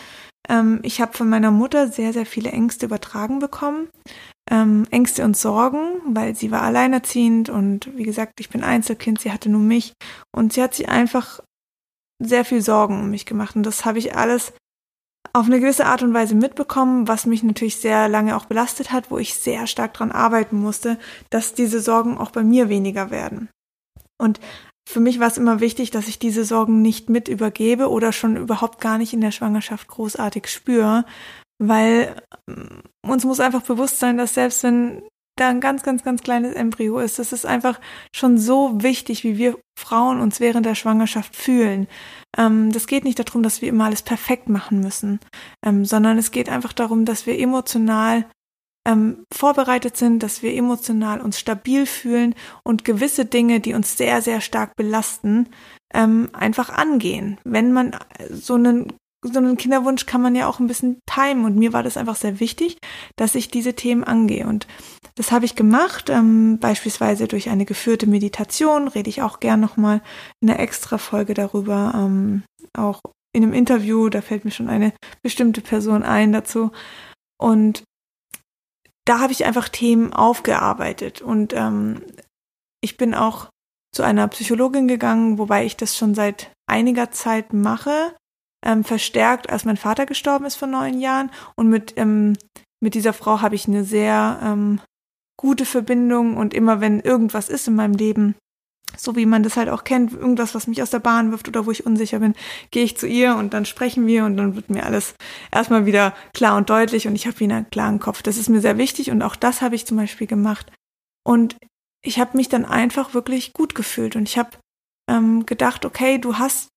ähm, 0.49 0.79
ich 0.83 0.99
habe 0.99 1.15
von 1.15 1.29
meiner 1.29 1.51
Mutter 1.51 1.87
sehr, 1.87 2.11
sehr 2.11 2.25
viele 2.25 2.51
Ängste 2.51 2.87
übertragen 2.87 3.39
bekommen 3.39 3.87
ähm, 4.49 4.85
Ängste 4.89 5.23
und 5.23 5.37
Sorgen, 5.37 6.01
weil 6.05 6.35
sie 6.35 6.51
war 6.51 6.61
alleinerziehend 6.63 7.49
und 7.49 7.95
wie 7.95 8.03
gesagt, 8.03 8.39
ich 8.39 8.49
bin 8.49 8.63
Einzelkind, 8.63 9.21
sie 9.21 9.31
hatte 9.31 9.49
nur 9.49 9.61
mich 9.61 9.93
und 10.35 10.53
sie 10.53 10.63
hat 10.63 10.73
sich 10.73 10.89
einfach 10.89 11.41
sehr 12.21 12.43
viel 12.43 12.61
Sorgen 12.61 12.99
um 12.99 13.09
mich 13.09 13.25
gemacht 13.25 13.55
und 13.55 13.63
das 13.63 13.85
habe 13.85 13.99
ich 13.99 14.15
alles 14.15 14.53
auf 15.33 15.45
eine 15.45 15.59
gewisse 15.59 15.85
Art 15.85 16.01
und 16.01 16.13
Weise 16.13 16.35
mitbekommen, 16.35 17.07
was 17.07 17.25
mich 17.25 17.43
natürlich 17.43 17.77
sehr 17.77 18.07
lange 18.07 18.35
auch 18.35 18.45
belastet 18.45 18.91
hat, 18.91 19.11
wo 19.11 19.17
ich 19.17 19.35
sehr 19.35 19.67
stark 19.67 19.93
dran 19.93 20.11
arbeiten 20.11 20.59
musste, 20.59 20.97
dass 21.29 21.53
diese 21.53 21.81
Sorgen 21.81 22.17
auch 22.17 22.31
bei 22.31 22.43
mir 22.43 22.69
weniger 22.69 23.11
werden. 23.11 23.49
Und 24.17 24.39
für 24.89 24.99
mich 24.99 25.19
war 25.19 25.27
es 25.27 25.37
immer 25.37 25.59
wichtig, 25.59 25.91
dass 25.91 26.07
ich 26.07 26.17
diese 26.17 26.43
Sorgen 26.43 26.81
nicht 26.81 27.09
mit 27.09 27.27
übergebe 27.27 27.89
oder 27.89 28.11
schon 28.11 28.37
überhaupt 28.37 28.81
gar 28.81 28.97
nicht 28.97 29.13
in 29.13 29.21
der 29.21 29.31
Schwangerschaft 29.31 29.87
großartig 29.87 30.47
spüre, 30.47 31.05
weil 31.59 32.15
ähm, 32.47 32.81
uns 33.01 33.25
muss 33.25 33.39
einfach 33.39 33.61
bewusst 33.61 33.99
sein, 33.99 34.17
dass 34.17 34.33
selbst 34.33 34.63
wenn 34.63 35.03
da 35.39 35.49
ein 35.49 35.61
ganz, 35.61 35.83
ganz, 35.83 36.03
ganz 36.03 36.21
kleines 36.21 36.53
Embryo 36.53 36.99
ist, 36.99 37.19
das 37.19 37.31
ist 37.31 37.45
einfach 37.45 37.79
schon 38.13 38.37
so 38.37 38.81
wichtig, 38.81 39.23
wie 39.23 39.37
wir 39.37 39.57
Frauen 39.77 40.19
uns 40.19 40.39
während 40.39 40.65
der 40.65 40.75
Schwangerschaft 40.75 41.35
fühlen. 41.35 41.87
Ähm, 42.37 42.71
das 42.71 42.87
geht 42.87 43.03
nicht 43.03 43.19
darum, 43.19 43.43
dass 43.43 43.61
wir 43.61 43.69
immer 43.69 43.85
alles 43.85 44.01
perfekt 44.01 44.49
machen 44.49 44.81
müssen, 44.81 45.19
ähm, 45.65 45.85
sondern 45.85 46.17
es 46.17 46.31
geht 46.31 46.49
einfach 46.49 46.73
darum, 46.73 47.05
dass 47.05 47.25
wir 47.25 47.39
emotional 47.39 48.25
ähm, 48.85 49.25
vorbereitet 49.33 49.97
sind, 49.97 50.23
dass 50.23 50.41
wir 50.41 50.53
emotional 50.53 51.21
uns 51.21 51.39
stabil 51.39 51.85
fühlen 51.85 52.35
und 52.63 52.85
gewisse 52.85 53.25
Dinge, 53.25 53.59
die 53.59 53.73
uns 53.73 53.97
sehr, 53.97 54.21
sehr 54.21 54.41
stark 54.41 54.75
belasten, 54.75 55.49
ähm, 55.93 56.29
einfach 56.33 56.69
angehen. 56.69 57.37
Wenn 57.43 57.71
man 57.71 57.95
so 58.29 58.55
einen 58.55 58.93
so 59.21 59.39
einen 59.39 59.57
Kinderwunsch 59.57 60.05
kann 60.05 60.21
man 60.21 60.35
ja 60.35 60.47
auch 60.47 60.59
ein 60.59 60.67
bisschen 60.67 60.99
timen. 61.05 61.45
Und 61.45 61.57
mir 61.57 61.73
war 61.73 61.83
das 61.83 61.97
einfach 61.97 62.15
sehr 62.15 62.39
wichtig, 62.39 62.77
dass 63.17 63.35
ich 63.35 63.49
diese 63.49 63.73
Themen 63.73 64.03
angehe. 64.03 64.47
Und 64.47 64.67
das 65.15 65.31
habe 65.31 65.45
ich 65.45 65.55
gemacht, 65.55 66.09
ähm, 66.09 66.59
beispielsweise 66.59 67.27
durch 67.27 67.49
eine 67.49 67.65
geführte 67.65 68.07
Meditation, 68.07 68.87
rede 68.87 69.09
ich 69.09 69.21
auch 69.21 69.39
gern 69.39 69.59
nochmal 69.59 70.01
in 70.41 70.49
einer 70.49 70.59
extra 70.59 70.97
Folge 70.97 71.33
darüber, 71.33 71.93
ähm, 71.95 72.43
auch 72.77 73.01
in 73.33 73.43
einem 73.43 73.53
Interview, 73.53 74.09
da 74.09 74.21
fällt 74.21 74.45
mir 74.45 74.51
schon 74.51 74.69
eine 74.69 74.93
bestimmte 75.21 75.61
Person 75.61 76.03
ein 76.03 76.31
dazu. 76.31 76.71
Und 77.37 77.83
da 79.05 79.19
habe 79.19 79.33
ich 79.33 79.45
einfach 79.45 79.69
Themen 79.69 80.13
aufgearbeitet. 80.13 81.21
Und 81.21 81.53
ähm, 81.53 82.01
ich 82.81 82.97
bin 82.97 83.13
auch 83.13 83.49
zu 83.93 84.03
einer 84.03 84.27
Psychologin 84.27 84.87
gegangen, 84.87 85.37
wobei 85.37 85.65
ich 85.65 85.75
das 85.75 85.97
schon 85.97 86.15
seit 86.15 86.51
einiger 86.67 87.11
Zeit 87.11 87.53
mache 87.53 88.13
ähm, 88.65 88.83
verstärkt, 88.83 89.49
als 89.49 89.65
mein 89.65 89.77
Vater 89.77 90.05
gestorben 90.05 90.45
ist 90.45 90.55
vor 90.55 90.67
neun 90.67 90.99
Jahren. 90.99 91.31
Und 91.55 91.69
mit, 91.69 91.93
ähm, 91.97 92.37
mit 92.81 92.93
dieser 92.93 93.13
Frau 93.13 93.41
habe 93.41 93.55
ich 93.55 93.67
eine 93.67 93.83
sehr 93.83 94.39
ähm, 94.43 94.81
gute 95.37 95.65
Verbindung 95.65 96.37
und 96.37 96.53
immer 96.53 96.81
wenn 96.81 96.99
irgendwas 96.99 97.49
ist 97.49 97.67
in 97.67 97.75
meinem 97.75 97.93
Leben, 97.93 98.35
so 98.97 99.15
wie 99.15 99.25
man 99.25 99.43
das 99.43 99.55
halt 99.55 99.69
auch 99.69 99.83
kennt, 99.83 100.13
irgendwas, 100.13 100.55
was 100.55 100.67
mich 100.67 100.81
aus 100.81 100.89
der 100.89 100.99
Bahn 100.99 101.31
wirft 101.31 101.47
oder 101.47 101.65
wo 101.65 101.71
ich 101.71 101.85
unsicher 101.85 102.19
bin, 102.19 102.35
gehe 102.71 102.83
ich 102.83 102.97
zu 102.97 103.07
ihr 103.07 103.35
und 103.35 103.53
dann 103.53 103.65
sprechen 103.65 104.05
wir 104.07 104.25
und 104.25 104.35
dann 104.35 104.55
wird 104.55 104.69
mir 104.69 104.85
alles 104.85 105.15
erstmal 105.51 105.85
wieder 105.85 106.13
klar 106.33 106.57
und 106.57 106.69
deutlich 106.69 107.07
und 107.07 107.15
ich 107.15 107.27
habe 107.27 107.39
wieder 107.39 107.55
einen 107.55 107.69
klaren 107.69 107.99
Kopf. 107.99 108.21
Das 108.21 108.37
ist 108.37 108.49
mir 108.49 108.61
sehr 108.61 108.77
wichtig 108.77 109.11
und 109.11 109.21
auch 109.21 109.35
das 109.35 109.61
habe 109.61 109.75
ich 109.75 109.85
zum 109.85 109.97
Beispiel 109.97 110.27
gemacht. 110.27 110.71
Und 111.23 111.55
ich 112.01 112.19
habe 112.19 112.35
mich 112.35 112.49
dann 112.49 112.65
einfach 112.65 113.13
wirklich 113.13 113.53
gut 113.53 113.75
gefühlt 113.75 114.15
und 114.15 114.27
ich 114.27 114.37
habe 114.37 114.51
ähm, 115.09 115.45
gedacht, 115.45 115.85
okay, 115.85 116.17
du 116.17 116.37
hast 116.37 116.69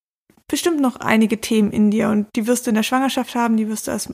bestimmt 0.48 0.80
noch 0.80 0.96
einige 0.96 1.40
Themen 1.40 1.70
in 1.70 1.90
dir 1.90 2.08
und 2.08 2.26
die 2.36 2.46
wirst 2.46 2.66
du 2.66 2.70
in 2.70 2.74
der 2.74 2.82
Schwangerschaft 2.82 3.34
haben, 3.34 3.56
die 3.56 3.68
wirst 3.68 3.86
du 3.86 3.92
als 3.92 4.12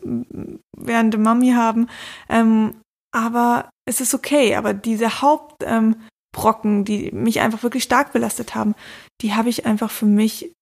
während 0.77 1.15
der 1.15 1.21
Mami 1.21 1.53
haben. 1.53 1.89
Ähm, 2.29 2.75
aber 3.13 3.71
es 3.87 4.01
ist 4.01 4.15
okay. 4.15 4.55
Aber 4.57 4.75
diese 4.75 5.21
Hauptbrocken, 5.21 6.79
ähm, 6.79 6.85
die 6.85 7.11
mich 7.13 7.41
einfach 7.41 7.63
wirklich 7.63 7.83
stark 7.83 8.13
belastet 8.13 8.55
haben, 8.55 8.75
die 9.21 9.35
habe 9.35 9.49
ich 9.49 9.67
einfach 9.67 9.91
für 9.91 10.07
mich 10.07 10.53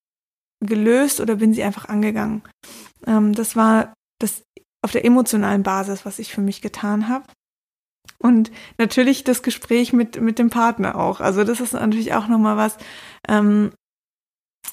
gelöst 0.65 1.21
oder 1.21 1.37
bin 1.37 1.53
sie 1.53 1.63
einfach 1.63 1.89
angegangen. 1.89 2.43
Ähm, 3.07 3.35
das 3.35 3.57
war 3.57 3.93
das 4.21 4.43
auf 4.83 4.93
der 4.93 5.05
emotionalen 5.05 5.63
Basis, 5.63 6.07
was 6.07 6.19
ich 6.19 6.33
für 6.33 6.41
mich 6.41 6.63
getan 6.63 7.09
habe. 7.09 7.25
Und 8.19 8.51
natürlich 8.79 9.25
das 9.25 9.43
Gespräch 9.43 9.93
mit, 9.93 10.21
mit 10.21 10.39
dem 10.39 10.49
Partner 10.49 10.97
auch. 10.97 11.21
Also 11.21 11.45
das 11.45 11.61
ist 11.61 11.75
natürlich 11.75 12.15
auch 12.15 12.29
nochmal 12.29 12.57
was, 12.57 12.79
ähm, 13.29 13.73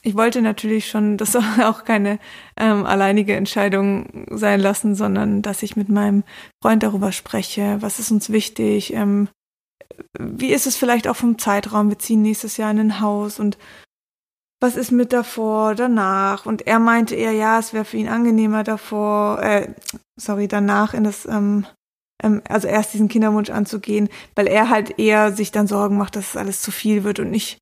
ich 0.01 0.15
wollte 0.15 0.41
natürlich 0.41 0.89
schon, 0.89 1.17
das 1.17 1.35
auch 1.61 1.83
keine 1.83 2.19
ähm, 2.57 2.85
alleinige 2.85 3.35
Entscheidung 3.35 4.27
sein 4.31 4.59
lassen, 4.59 4.95
sondern 4.95 5.41
dass 5.41 5.63
ich 5.63 5.75
mit 5.75 5.89
meinem 5.89 6.23
Freund 6.61 6.83
darüber 6.83 7.11
spreche, 7.11 7.77
was 7.79 7.99
ist 7.99 8.11
uns 8.11 8.29
wichtig, 8.31 8.93
ähm, 8.93 9.29
wie 10.19 10.51
ist 10.51 10.67
es 10.67 10.75
vielleicht 10.75 11.07
auch 11.07 11.15
vom 11.15 11.37
Zeitraum, 11.37 11.89
wir 11.89 11.99
ziehen 11.99 12.21
nächstes 12.21 12.57
Jahr 12.57 12.71
in 12.71 12.79
ein 12.79 12.99
Haus 12.99 13.39
und 13.39 13.57
was 14.63 14.77
ist 14.77 14.91
mit 14.91 15.11
davor, 15.11 15.75
danach? 15.75 16.45
Und 16.45 16.65
er 16.65 16.79
meinte 16.79 17.15
eher, 17.15 17.33
ja, 17.33 17.59
es 17.59 17.73
wäre 17.73 17.83
für 17.83 17.97
ihn 17.97 18.07
angenehmer 18.07 18.63
davor, 18.63 19.41
äh, 19.43 19.73
sorry, 20.15 20.47
danach 20.47 20.93
in 20.93 21.03
das, 21.03 21.25
ähm, 21.25 21.65
ähm, 22.23 22.41
also 22.47 22.69
erst 22.69 22.93
diesen 22.93 23.09
Kinderwunsch 23.09 23.49
anzugehen, 23.49 24.07
weil 24.35 24.47
er 24.47 24.69
halt 24.69 24.97
eher 24.99 25.33
sich 25.33 25.51
dann 25.51 25.67
Sorgen 25.67 25.97
macht, 25.97 26.15
dass 26.15 26.29
es 26.29 26.37
alles 26.37 26.61
zu 26.61 26.71
viel 26.71 27.03
wird 27.03 27.19
und 27.19 27.33
ich 27.33 27.57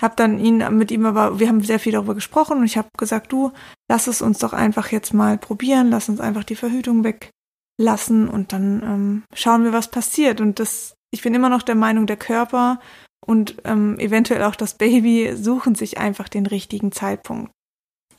habe 0.00 0.14
dann 0.16 0.38
ihn 0.38 0.64
mit 0.76 0.90
ihm 0.90 1.06
aber, 1.06 1.38
wir 1.38 1.48
haben 1.48 1.62
sehr 1.62 1.78
viel 1.78 1.92
darüber 1.92 2.14
gesprochen 2.14 2.58
und 2.58 2.64
ich 2.64 2.76
habe 2.76 2.88
gesagt, 2.96 3.32
du, 3.32 3.52
lass 3.88 4.06
es 4.06 4.22
uns 4.22 4.38
doch 4.38 4.52
einfach 4.52 4.90
jetzt 4.90 5.12
mal 5.12 5.38
probieren, 5.38 5.90
lass 5.90 6.08
uns 6.08 6.20
einfach 6.20 6.44
die 6.44 6.56
Verhütung 6.56 7.04
weglassen 7.04 8.28
und 8.28 8.52
dann 8.52 8.82
ähm, 8.82 9.22
schauen 9.34 9.64
wir, 9.64 9.72
was 9.72 9.90
passiert. 9.90 10.40
Und 10.40 10.58
das, 10.58 10.94
ich 11.12 11.22
bin 11.22 11.34
immer 11.34 11.48
noch 11.48 11.62
der 11.62 11.74
Meinung, 11.74 12.06
der 12.06 12.16
Körper 12.16 12.80
und 13.24 13.56
ähm, 13.64 13.98
eventuell 13.98 14.42
auch 14.42 14.56
das 14.56 14.74
Baby 14.74 15.36
suchen 15.36 15.74
sich 15.74 15.98
einfach 15.98 16.28
den 16.28 16.46
richtigen 16.46 16.90
Zeitpunkt. 16.90 17.52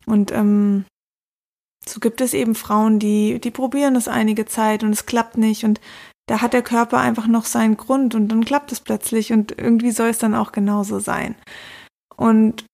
Und 0.06 0.32
ähm, 0.32 0.86
so 1.86 2.00
gibt 2.00 2.22
es 2.22 2.34
eben 2.34 2.56
Frauen, 2.56 3.00
die, 3.00 3.40
die 3.40 3.52
probieren 3.52 3.94
das 3.94 4.08
einige 4.08 4.46
Zeit 4.46 4.84
und 4.84 4.92
es 4.92 5.06
klappt 5.06 5.38
nicht 5.38 5.66
und 5.66 5.82
da 6.28 6.42
hat 6.42 6.54
der 6.54 6.64
Körper 6.64 7.00
einfach 7.00 7.28
noch 7.28 7.46
seinen 7.46 7.78
Grund 7.78 8.16
und 8.16 8.30
dann 8.30 8.46
klappt 8.46 8.72
es 8.72 8.80
plötzlich 8.80 9.34
und 9.34 9.58
irgendwie 9.58 9.92
soll 9.92 10.10
es 10.10 10.20
dann 10.20 10.36
auch 10.36 10.52
genauso 10.52 11.00
sein. 11.00 11.36
Und 12.16 12.66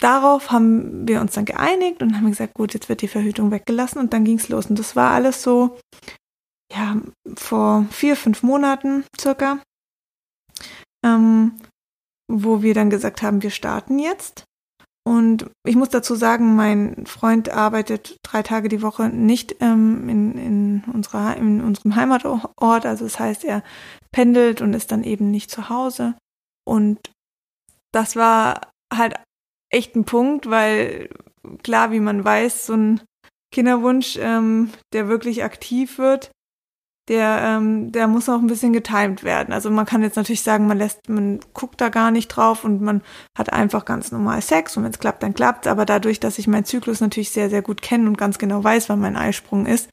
darauf 0.00 0.50
haben 0.50 1.06
wir 1.06 1.20
uns 1.20 1.34
dann 1.34 1.44
geeinigt 1.44 2.02
und 2.02 2.16
haben 2.16 2.30
gesagt, 2.30 2.54
gut, 2.54 2.72
jetzt 2.74 2.88
wird 2.88 3.02
die 3.02 3.08
Verhütung 3.08 3.50
weggelassen 3.50 3.98
und 3.98 4.12
dann 4.12 4.24
ging 4.24 4.38
es 4.38 4.48
los. 4.48 4.66
Und 4.66 4.78
das 4.78 4.96
war 4.96 5.10
alles 5.10 5.42
so, 5.42 5.78
ja, 6.72 6.96
vor 7.36 7.86
vier, 7.90 8.16
fünf 8.16 8.42
Monaten 8.42 9.04
circa. 9.20 9.60
ähm, 11.04 11.60
wo 12.30 12.62
wir 12.62 12.74
dann 12.74 12.90
gesagt 12.90 13.22
haben, 13.22 13.42
wir 13.42 13.50
starten 13.50 13.98
jetzt. 13.98 14.44
Und 15.08 15.50
ich 15.64 15.74
muss 15.74 15.88
dazu 15.88 16.16
sagen, 16.16 16.54
mein 16.54 17.06
Freund 17.06 17.48
arbeitet 17.48 18.18
drei 18.22 18.42
Tage 18.42 18.68
die 18.68 18.82
Woche 18.82 19.08
nicht 19.08 19.56
ähm, 19.60 20.06
in, 20.06 20.36
in, 20.36 20.84
unserer, 20.92 21.34
in 21.38 21.62
unserem 21.62 21.96
Heimatort. 21.96 22.84
Also 22.84 23.06
das 23.06 23.18
heißt, 23.18 23.42
er 23.44 23.62
pendelt 24.12 24.60
und 24.60 24.74
ist 24.74 24.92
dann 24.92 25.04
eben 25.04 25.30
nicht 25.30 25.50
zu 25.50 25.70
Hause. 25.70 26.14
Und 26.66 26.98
das 27.90 28.16
war 28.16 28.70
halt 28.94 29.14
echt 29.70 29.96
ein 29.96 30.04
Punkt, 30.04 30.50
weil 30.50 31.08
klar, 31.62 31.90
wie 31.90 32.00
man 32.00 32.22
weiß, 32.22 32.66
so 32.66 32.74
ein 32.74 33.00
Kinderwunsch, 33.50 34.18
ähm, 34.20 34.72
der 34.92 35.08
wirklich 35.08 35.42
aktiv 35.42 35.96
wird, 35.96 36.32
der, 37.08 37.40
ähm, 37.42 37.90
der 37.90 38.06
muss 38.06 38.28
auch 38.28 38.38
ein 38.38 38.46
bisschen 38.46 38.72
getimed 38.72 39.24
werden. 39.24 39.52
Also 39.52 39.70
man 39.70 39.86
kann 39.86 40.02
jetzt 40.02 40.16
natürlich 40.16 40.42
sagen, 40.42 40.66
man 40.66 40.78
lässt, 40.78 41.08
man 41.08 41.40
guckt 41.54 41.80
da 41.80 41.88
gar 41.88 42.10
nicht 42.10 42.28
drauf 42.28 42.64
und 42.64 42.82
man 42.82 43.02
hat 43.36 43.52
einfach 43.52 43.84
ganz 43.84 44.12
normal 44.12 44.42
Sex 44.42 44.76
und 44.76 44.84
wenn 44.84 44.90
es 44.90 44.98
klappt, 44.98 45.22
dann 45.22 45.34
klappt 45.34 45.66
Aber 45.66 45.86
dadurch, 45.86 46.20
dass 46.20 46.38
ich 46.38 46.46
meinen 46.46 46.64
Zyklus 46.64 47.00
natürlich 47.00 47.30
sehr, 47.30 47.50
sehr 47.50 47.62
gut 47.62 47.82
kenne 47.82 48.06
und 48.08 48.18
ganz 48.18 48.38
genau 48.38 48.62
weiß, 48.62 48.88
wann 48.88 49.00
mein 49.00 49.16
Eisprung 49.16 49.66
ist, 49.66 49.88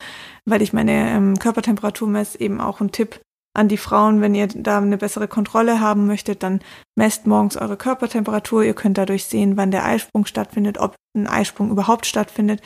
weil 0.45 0.61
ich 0.61 0.73
meine 0.73 1.09
ähm, 1.09 1.39
Körpertemperatur 1.39 2.07
messe, 2.07 2.39
eben 2.39 2.59
auch 2.59 2.81
ein 2.81 2.91
Tipp 2.91 3.21
an 3.55 3.69
die 3.69 3.77
Frauen, 3.77 4.21
wenn 4.21 4.35
ihr 4.35 4.47
da 4.47 4.79
eine 4.79 4.97
bessere 4.97 5.27
Kontrolle 5.27 5.79
haben 5.79 6.07
möchtet, 6.07 6.43
dann 6.43 6.59
messt 6.95 7.25
morgens 7.25 7.55
eure 7.55 7.77
Körpertemperatur. 7.77 8.63
Ihr 8.63 8.73
könnt 8.73 8.97
dadurch 8.97 9.25
sehen, 9.25 9.55
wann 9.55 9.71
der 9.71 9.85
Eisprung 9.85 10.25
stattfindet, 10.25 10.77
ob 10.77 10.95
ein 11.15 11.27
Eisprung 11.27 11.71
überhaupt 11.71 12.05
stattfindet. 12.05 12.61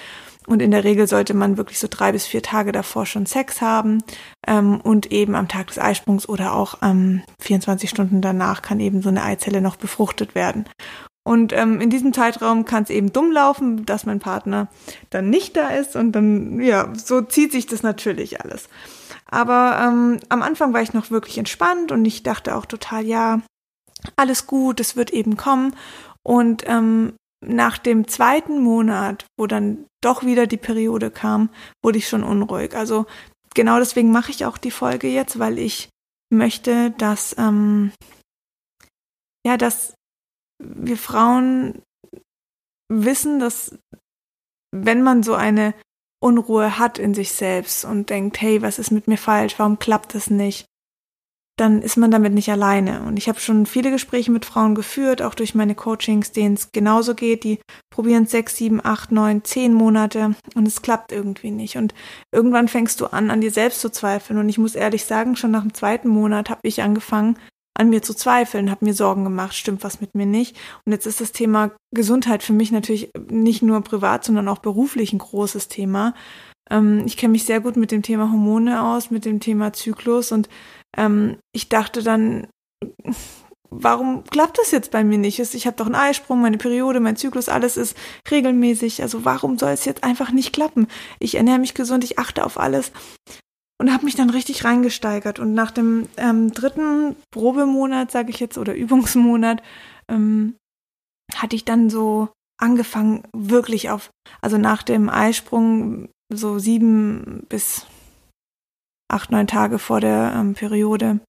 Und 0.48 0.64
in 0.64 0.72
der 0.72 0.84
Regel 0.84 1.08
sollte 1.08 1.36
man 1.36 1.58
wirklich 1.58 1.78
so 1.78 1.88
drei 1.88 2.12
bis 2.12 2.26
vier 2.26 2.42
Tage 2.42 2.72
davor 2.72 3.06
schon 3.06 3.28
Sex 3.28 3.62
haben. 3.62 4.04
Ähm, 4.48 4.82
und 4.82 5.12
eben 5.12 5.36
am 5.36 5.48
Tag 5.48 5.68
des 5.68 5.78
Eisprungs 5.78 6.28
oder 6.28 6.56
auch 6.56 6.80
ähm, 6.82 7.22
24 7.40 7.90
Stunden 7.90 8.22
danach 8.22 8.64
kann 8.64 8.80
eben 8.80 9.02
so 9.02 9.10
eine 9.10 9.24
Eizelle 9.24 9.62
noch 9.62 9.76
befruchtet 9.76 10.34
werden. 10.34 10.66
Und 11.24 11.54
ähm, 11.54 11.80
in 11.80 11.92
diesem 11.92 12.14
Zeitraum 12.14 12.66
kann 12.66 12.82
es 12.82 12.90
eben 12.90 13.14
dumm 13.14 13.32
laufen, 13.32 13.86
dass 13.86 14.08
mein 14.08 14.18
Partner 14.18 14.70
dann 15.12 15.30
nicht 15.30 15.56
da 15.56 15.70
ist. 15.70 15.96
Und 15.96 16.14
dann, 16.14 16.60
ja, 16.60 16.92
so 16.96 17.22
zieht 17.22 17.52
sich 17.52 17.68
das 17.68 17.84
natürlich 17.84 18.42
alles. 18.42 18.70
Aber 19.28 19.80
ähm, 19.84 20.20
am 20.30 20.42
Anfang 20.42 20.74
war 20.74 20.82
ich 20.82 20.94
noch 20.94 21.12
wirklich 21.12 21.38
entspannt 21.38 21.92
und 21.92 22.04
ich 22.06 22.24
dachte 22.24 22.56
auch 22.56 22.66
total, 22.66 23.06
ja, 23.06 23.42
alles 24.16 24.48
gut, 24.48 24.80
es 24.80 24.96
wird 24.96 25.12
eben 25.12 25.38
kommen. 25.38 25.76
Und 26.24 26.64
ähm, 26.66 27.14
nach 27.42 27.78
dem 27.78 28.08
zweiten 28.08 28.62
Monat, 28.62 29.26
wo 29.38 29.48
dann 29.48 29.86
doch 30.02 30.24
wieder 30.24 30.48
die 30.48 30.58
Periode 30.58 31.12
kam, 31.12 31.50
wurde 31.84 31.98
ich 31.98 32.08
schon 32.08 32.24
unruhig. 32.24 32.76
Also 32.76 33.06
genau 33.54 33.80
deswegen 33.80 34.12
mache 34.12 34.32
ich 34.32 34.46
auch 34.46 34.58
die 34.58 34.72
Folge 34.72 35.08
jetzt, 35.08 35.40
weil 35.40 35.58
ich 35.58 35.90
möchte, 36.30 36.92
dass 36.92 37.36
ähm, 37.38 37.92
ja, 39.46 39.58
dass 39.58 39.94
wir 40.62 40.98
Frauen 40.98 41.82
wissen, 42.92 43.40
dass 43.40 43.78
wenn 44.72 45.02
man 45.02 45.24
so 45.24 45.34
eine 45.34 45.74
Unruhe 46.22 46.78
hat 46.78 47.00
in 47.00 47.14
sich 47.14 47.32
selbst 47.32 47.86
und 47.86 48.10
denkt, 48.10 48.42
hey, 48.42 48.62
was 48.62 48.78
ist 48.78 48.92
mit 48.92 49.08
mir 49.08 49.18
falsch? 49.18 49.58
Warum 49.58 49.80
klappt 49.80 50.16
das 50.16 50.30
nicht? 50.30 50.66
Dann 51.60 51.82
ist 51.82 51.98
man 51.98 52.12
damit 52.12 52.34
nicht 52.34 52.50
alleine. 52.50 53.02
Und 53.04 53.18
ich 53.18 53.28
habe 53.28 53.40
schon 53.40 53.66
viele 53.66 53.92
Gespräche 53.92 54.32
mit 54.32 54.46
Frauen 54.46 54.76
geführt, 54.76 55.22
auch 55.22 55.36
durch 55.36 55.56
meine 55.56 55.76
Coachings, 55.76 56.32
denen 56.32 56.56
es 56.56 56.72
genauso 56.72 57.16
geht. 57.16 57.44
Die 57.44 57.60
probieren 57.90 58.26
sechs, 58.26 58.56
sieben, 58.56 58.80
acht, 58.84 59.12
neun, 59.12 59.44
zehn 59.44 59.74
Monate 59.74 60.36
und 60.56 60.68
es 60.68 60.82
klappt 60.82 61.12
irgendwie 61.12 61.52
nicht. 61.52 61.78
Und 61.78 61.94
irgendwann 62.32 62.68
fängst 62.68 63.02
du 63.02 63.08
an, 63.08 63.30
an 63.30 63.42
dir 63.42 63.52
selbst 63.52 63.82
zu 63.82 63.90
zweifeln. 63.90 64.40
Und 64.40 64.48
ich 64.48 64.58
muss 64.58 64.76
ehrlich 64.76 65.06
sagen, 65.06 65.36
schon 65.36 65.52
nach 65.52 65.64
dem 65.64 65.74
zweiten 65.74 66.08
Monat 66.08 66.50
habe 66.50 66.62
ich 66.64 66.82
angefangen, 66.82 67.38
an 67.74 67.90
mir 67.90 68.02
zu 68.02 68.14
zweifeln, 68.14 68.72
habe 68.72 68.86
mir 68.86 68.94
Sorgen 68.94 69.24
gemacht, 69.24 69.56
stimmt 69.56 69.84
was 69.84 70.02
mit 70.02 70.14
mir 70.14 70.26
nicht. 70.26 70.58
Und 70.86 70.92
jetzt 70.92 71.06
ist 71.06 71.22
das 71.22 71.32
Thema 71.32 71.72
Gesundheit 71.94 72.44
für 72.44 72.54
mich 72.54 72.72
natürlich 72.72 73.10
nicht 73.30 73.62
nur 73.62 73.82
privat, 73.82 74.26
sondern 74.26 74.48
auch 74.50 74.60
beruflich 74.60 75.14
ein 75.14 75.20
großes 75.20 75.70
Thema. 75.70 76.14
Ähm, 76.70 77.04
ich 77.06 77.18
kenne 77.18 77.32
mich 77.32 77.46
sehr 77.46 77.62
gut 77.62 77.78
mit 77.78 77.92
dem 77.92 78.02
Thema 78.02 78.32
Hormone 78.32 78.84
aus, 78.84 79.12
mit 79.12 79.26
dem 79.26 79.40
Thema 79.40 79.74
Zyklus 79.74 80.32
und 80.32 80.50
ähm, 80.98 81.38
ich 81.54 81.70
dachte 81.70 82.04
dann, 82.04 82.48
warum 83.70 84.24
klappt 84.24 84.58
das 84.58 84.72
jetzt 84.72 84.92
bei 84.92 85.04
mir 85.04 85.18
nicht? 85.18 85.40
Ich 85.40 85.68
habe 85.68 85.78
doch 85.78 85.86
einen 85.86 85.96
Eisprung, 85.96 86.42
meine 86.42 86.58
Periode, 86.58 87.00
mein 87.00 87.16
Zyklus, 87.16 87.50
alles 87.50 87.78
ist 87.78 87.96
regelmäßig. 88.30 89.02
Also 89.02 89.26
warum 89.26 89.58
soll 89.58 89.72
es 89.72 89.86
jetzt 89.86 90.04
einfach 90.04 90.32
nicht 90.32 90.54
klappen? 90.54 90.88
Ich 91.20 91.36
ernähre 91.36 91.60
mich 91.60 91.74
gesund, 91.74 92.04
ich 92.04 92.20
achte 92.20 92.46
auf 92.46 92.60
alles 92.60 92.92
und 93.80 93.94
habe 93.94 94.06
mich 94.06 94.16
dann 94.16 94.30
richtig 94.30 94.66
reingesteigert. 94.66 95.40
Und 95.40 95.54
nach 95.54 95.72
dem 95.72 96.08
ähm, 96.18 96.52
dritten 96.52 97.16
Probemonat, 97.32 98.12
sage 98.12 98.30
ich 98.30 98.40
jetzt, 98.40 98.58
oder 98.58 98.76
Übungsmonat, 98.76 99.62
ähm, 100.10 100.56
hatte 101.36 101.56
ich 101.56 101.66
dann 101.66 101.90
so 101.90 102.30
angefangen, 102.60 103.24
wirklich 103.34 103.90
auf, 103.90 104.10
also 104.42 104.58
nach 104.58 104.84
dem 104.84 105.10
Eisprung 105.10 106.10
so 106.32 106.60
sieben 106.60 107.46
bis 107.48 107.86
acht, 109.10 109.32
neun 109.32 109.48
Tage 109.48 109.80
vor 109.80 110.00
der 110.00 110.34
ähm, 110.36 110.54
Periode, 110.54 111.20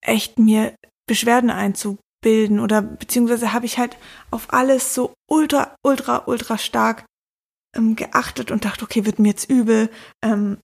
echt 0.00 0.38
mir 0.38 0.74
Beschwerden 1.06 1.50
einzubilden 1.50 2.60
oder 2.60 2.82
beziehungsweise 2.82 3.52
habe 3.52 3.66
ich 3.66 3.78
halt 3.78 3.96
auf 4.30 4.52
alles 4.52 4.94
so 4.94 5.12
ultra, 5.28 5.74
ultra, 5.84 6.24
ultra 6.26 6.58
stark 6.58 7.04
ähm, 7.76 7.96
geachtet 7.96 8.50
und 8.50 8.64
dachte, 8.64 8.84
okay, 8.84 9.04
wird 9.04 9.18
mir 9.18 9.28
jetzt 9.28 9.50
übel, 9.50 9.90
ähm, 10.24 10.58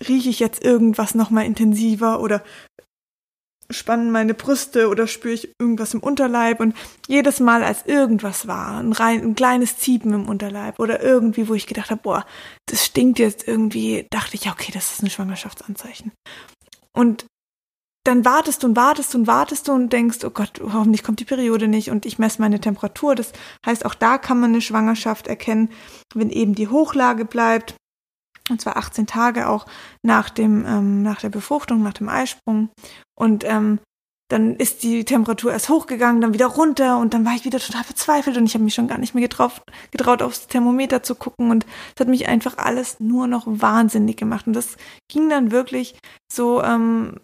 rieche 0.00 0.30
ich 0.30 0.40
jetzt 0.40 0.62
irgendwas 0.62 1.14
nochmal 1.14 1.46
intensiver 1.46 2.20
oder 2.20 2.42
spannen 3.70 4.10
meine 4.10 4.34
Brüste 4.34 4.88
oder 4.88 5.06
spüre 5.06 5.34
ich 5.34 5.50
irgendwas 5.60 5.94
im 5.94 6.00
Unterleib 6.00 6.60
und 6.60 6.74
jedes 7.08 7.40
Mal, 7.40 7.62
als 7.62 7.86
irgendwas 7.86 8.46
war, 8.46 8.78
ein, 8.78 8.92
rein, 8.92 9.22
ein 9.22 9.34
kleines 9.34 9.78
Ziepen 9.78 10.12
im 10.12 10.28
Unterleib 10.28 10.78
oder 10.78 11.02
irgendwie, 11.02 11.48
wo 11.48 11.54
ich 11.54 11.66
gedacht 11.66 11.90
habe, 11.90 12.02
boah, 12.02 12.26
das 12.66 12.84
stinkt 12.84 13.18
jetzt 13.18 13.46
irgendwie, 13.46 14.06
dachte 14.10 14.36
ich, 14.36 14.50
okay, 14.50 14.72
das 14.72 14.92
ist 14.92 15.02
ein 15.02 15.10
Schwangerschaftsanzeichen. 15.10 16.12
Und 16.92 17.26
dann 18.06 18.24
wartest 18.24 18.62
du 18.62 18.68
und 18.68 18.76
wartest 18.76 19.14
und 19.16 19.26
wartest 19.26 19.66
du 19.66 19.72
und 19.72 19.92
denkst, 19.92 20.18
oh 20.24 20.30
Gott, 20.30 20.60
hoffentlich 20.62 21.02
kommt 21.02 21.18
die 21.18 21.24
Periode 21.24 21.66
nicht 21.66 21.90
und 21.90 22.06
ich 22.06 22.18
messe 22.18 22.40
meine 22.40 22.60
Temperatur. 22.60 23.16
Das 23.16 23.32
heißt, 23.64 23.84
auch 23.84 23.94
da 23.94 24.16
kann 24.18 24.38
man 24.38 24.50
eine 24.50 24.60
Schwangerschaft 24.60 25.26
erkennen, 25.26 25.70
wenn 26.14 26.30
eben 26.30 26.54
die 26.54 26.68
Hochlage 26.68 27.24
bleibt. 27.24 27.74
Und 28.50 28.60
zwar 28.60 28.76
18 28.76 29.06
Tage 29.06 29.48
auch 29.48 29.66
nach 30.02 30.30
dem, 30.30 30.64
ähm, 30.66 31.02
nach 31.02 31.20
der 31.20 31.30
Befruchtung, 31.30 31.82
nach 31.82 31.94
dem 31.94 32.08
Eisprung. 32.08 32.70
Und 33.18 33.44
ähm, 33.44 33.80
dann 34.28 34.56
ist 34.56 34.82
die 34.82 35.04
Temperatur 35.04 35.52
erst 35.52 35.68
hochgegangen, 35.68 36.20
dann 36.20 36.34
wieder 36.34 36.46
runter 36.46 36.98
und 36.98 37.14
dann 37.14 37.24
war 37.24 37.34
ich 37.34 37.44
wieder 37.44 37.60
total 37.60 37.84
verzweifelt 37.84 38.36
und 38.36 38.46
ich 38.46 38.54
habe 38.54 38.64
mich 38.64 38.74
schon 38.74 38.88
gar 38.88 38.98
nicht 38.98 39.14
mehr 39.14 39.22
getraut, 39.22 39.62
getraut, 39.92 40.20
aufs 40.20 40.48
Thermometer 40.48 41.02
zu 41.04 41.14
gucken 41.14 41.50
und 41.50 41.64
es 41.94 42.00
hat 42.00 42.08
mich 42.08 42.28
einfach 42.28 42.58
alles 42.58 42.98
nur 42.98 43.28
noch 43.28 43.44
wahnsinnig 43.46 44.16
gemacht. 44.16 44.46
Und 44.48 44.54
das 44.54 44.76
ging 45.08 45.28
dann 45.28 45.52
wirklich 45.52 45.96
so 46.32 46.60
ähm, 46.60 47.20